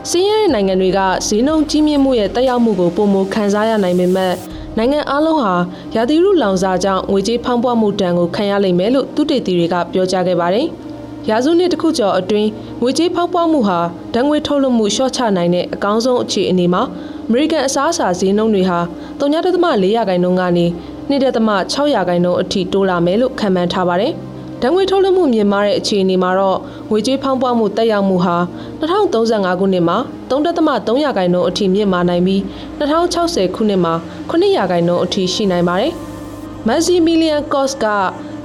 [0.09, 4.35] စင်းရဲတဲ့နိုင်ငံတွေကဈေးနှုန်းကြီးမြင့်မှုရဲ့တက်ရောက်မှုကိုပုံမခံစားရနိုင်ပေမဲ့
[4.79, 5.55] နိုင်ငံအလုံးဟာ
[5.95, 10.67] ရာသီဥတုလောင်စာကြောင့်ငွေကြေးဖောင်းပွားမှုတန်ကိုခံရလိမ့်မယ်လို့သူတေသီတွေကပြောကြားခဲ့ပါတယ်။
[11.31, 12.49] ရာစုနှစ်တစ်ခုကျော်အတွင်း
[12.83, 13.79] ငွေကြေးဖောင်းပွားမှုဟာ
[14.15, 16.83] ဓာတ်ငွေထုတ်လွှတ်မှုလျှော့ချနိုင်တဲ့အကောင်းဆုံးအခြေအနေမှာ
[17.29, 18.79] အမေရိကန်အစားအစာဈေးနှုန်းတွေဟာ
[19.21, 20.67] 3.4ရာခိုင်နှုန်းကနေ
[21.11, 24.13] 2.6ရာခိုင်နှုန်းအထိတိုးလာမယ်လို့ခန့်မှန်းထားပါတယ်။
[24.63, 26.59] ဓာတ်ငွေထုတ်လွှတ်မှုမြင့်မားတဲ့အခြေအနေမှာတော့
[26.91, 28.37] ငွေကြေးဖောင်းပွားမှုတက်ရောက်မှုဟာ
[28.81, 29.97] 2035ခုနှစ်မှာ
[30.31, 32.41] 3.3ရာခိုင်နှုန်းအထိမြင့်မားနိုင်ပြီး
[32.79, 33.95] 2060ခုနှစ်မှာ
[34.31, 35.93] 9ရာခိုင်နှုန်းအထိရှိနိုင်ပါတယ်။
[36.67, 37.87] မက်ဆီမီလီယန်ကော့စ်က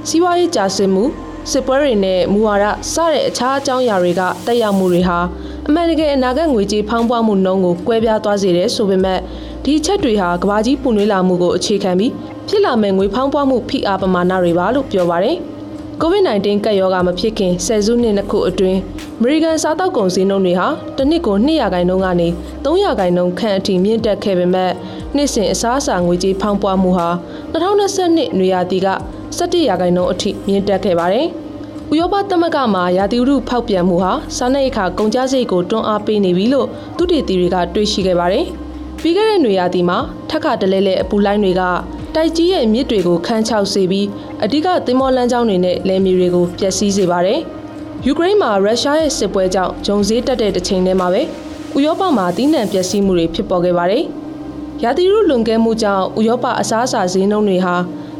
[0.08, 1.04] စီးပွားရေးကြာဆင်းမှု
[1.50, 5.18] စစ်ပွဲတွေနဲ့မူဝါဒစတဲ့အခြားအကြောင်းအရာတွေကတက်ရောက်မှုတွေဟာ
[5.66, 9.20] အမှန်တကယ်အနာဂတ်ငွေကြေးဖောင်းပွားမှုနှုန်းကိုကွဲပြားသွားစေတယ်ဆိုပေမဲ့
[9.64, 12.12] ဒီချက်တွေဟာကဘာကြီးပူနွေးလာမှုကိုအခြေခံပြီး
[12.48, 15.38] ဖြစ်လာမဲ့ငွေဖောင်းပွားမှုဖိအားပမာဏတွေပါလို့ပြောပါတယ်။
[16.02, 18.80] COVID-19 ကပ်ရောဂါမဖြစ်ခင်ဆယ်စုနှစ်နှစ်ခုအတွင်း
[19.18, 22.28] အမေရိကန်စားတောက်ကုန်စည်းနှုန်းတွေဟာတစ်နှစ်ကို200ခိုင်နှုန်းကနေ
[22.64, 24.72] 300ခိုင်နှုန်းခန့်အထိမြင့်တက်ခဲ့ပေမဲ့
[25.16, 27.08] နှစ်စဉ်အစားအစာငွေကြေးဖောင်းပွားမှုဟာ
[27.52, 28.88] 2022နွေရာသီက
[29.38, 31.26] 17ရာခိုင်နှုန်းအထိမြင့်တက်ခဲ့ပါတယ်။
[31.92, 38.44] ဥရောပသမဂ္ဂမှာရာသီဥတုဖောက်ပြန်မှုဟာစားနပ်ရိက္ခာကုန်ကျစရိတ်ကိုတွန်းအားပေးနေပြီလို့သူတေသီတွေကတွေ့ရှိခဲ့ပါတယ်။
[39.00, 39.98] ပြီးခဲ့တဲ့နွေရာသီမှာ
[40.30, 41.62] ထက်ခါတလဲလဲအပူလိုင်းတွေက
[42.18, 44.06] တိုက်ကြီးရဲ့မြစ်တွေကိုခန်းချောက်စေပြီး
[44.44, 47.40] အဓိကသင်္ဘောလမ်းကြောင်းတွေနဲ့လယ်မြေတွေကိုပျက်စီးစေပါတယ်။
[48.06, 51.22] ယူကရိန်းမှာရုရှားရဲ့စစ်ပွဲကြောင့်ဂျုံဈေးတက်တဲ့တစ်ချိန်တည်းမှာပဲ
[51.76, 54.04] ဥရောပမှာတီးနှံပျက်စီးမှုတွေဖြစ်ပေါ်ခဲ့ပါတယ်။
[54.82, 57.74] ရာသီဥတုလွန်ကဲမှုကြောင့်ဥရောပအစားအစာဈေးနှုန်းတွေဟာ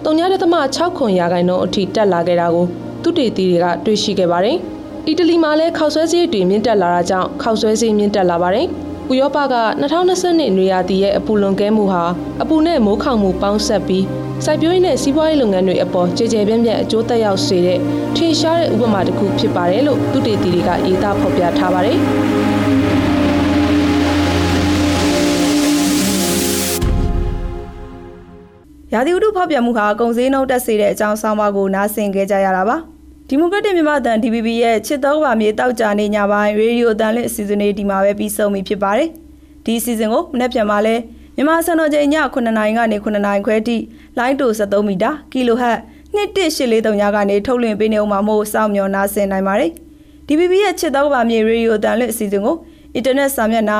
[0.05, 2.67] 3.6ခွန်ရာခိုင်နှုန်းအထိတက်လာခဲ့တာကို
[3.03, 4.57] သူတေသီတွေကတွေ့ရှိခဲ့ပါတယ်။
[5.07, 8.67] အီတလီမှာလည်းခောက်ဆွဲဈေးတွေမြင့်တက်လာတာကြောင့်ခောက်ဆွဲဈေးမြင့်တက်လာပါတယ်။
[9.12, 12.05] ဥရောပက2020နွေရာသီရဲ့အပူလွန်ကဲမှုဟာ
[12.42, 14.05] အပူနဲ့မိုးခေါင်မှုပေါင်းဆက်ပြီး
[14.45, 17.79] စိုက်ပျိုးရေးနဲ့စီးပွားရေးလုပ်ငန်းတွေအပေါ်ကြေကြေပြန့်ပြန့်အကျိုးသက်ရောက်စေတဲ့
[18.16, 21.99] ထင်ရှားတဲ့ဥပမာတစ်ခုဖြစ်ပါတယ်လို့သူတေတီတွေကရေးသားဖော်ပြထားပါတယ်
[28.92, 32.79] ရာသီဥတုဖောက်ပြန်မှုဟာကုန်စည်နှုန်းတက်စေတဲ့အကြောင်းဆောင်းပါးကိုနားဆင်ခဲ့ကြရတာပါ။
[33.29, 39.09] ဒီမိုကရက်တစ်မြန်မာတန် DVB ရဲ့ချစ်တော်ပါမြေတောက်ကြနေညပိုင်းရေဒီယိုအတန်လစ်အစီအစဉ်လေးဒီမှာပဲပြီးဆုံးပြီဖြစ်ပါတယ်။
[39.65, 40.95] ဒီအစီအစဉ်ကိုမနေ့ပြန်မှာလဲ
[41.37, 43.77] မြန်မာစံတော်ချိန်ည9:00နာရီကနေ9:00နာရီခွဲထိ
[44.19, 45.79] လိုင်းတို73မီတာကီလိုဟတ်
[46.15, 49.71] 2183ညကနေထုတ်လွှင့်ပေးနေဦးမှာမို့စောင့်မျှော်နားဆင်နိုင်ပါတယ်။
[50.29, 52.57] DVB ရဲ့ချစ်တော်ပါမြေရေဒီယိုအတန်လစ်အစီအစဉ်ကို
[52.95, 53.79] အင်တာနက်စာမျက်နှာ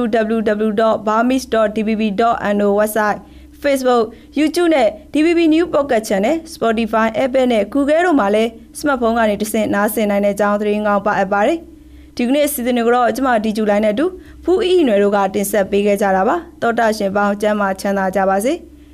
[0.00, 3.18] www.burmese.dvb.no website
[3.66, 4.04] Facebook,
[4.38, 11.58] YouTube နဲ့ DVB New Pocket Channel, Spotify, Apple နဲ့ Google တို့မှာလည်း smartphone ကနေတဆင့်နားဆင်နိုင်တဲ့အကြောင်းသတင်းကောင်းပါအပ်ပါတယ်။
[12.16, 14.06] ဒီကနေ့စီစဉ်တွေကိုတော့ကျွန်မဒီဂျူလိုင်းနဲ့အတူ
[14.44, 18.52] ဖူးအီအီနွယ်တို့ကတင်ဆက်ပေးခဲ့ကြတာပါတောတာရှင်ပေါင်းကျမ်းမာချမ်းသာကြပါစေ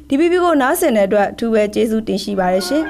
[0.09, 2.83] ဒီဗီဒီယိုကိုနားဆင်တဲ့အတွက်အထူးပဲကျေးဇူးတင်ရှိပါတယ်ရှင်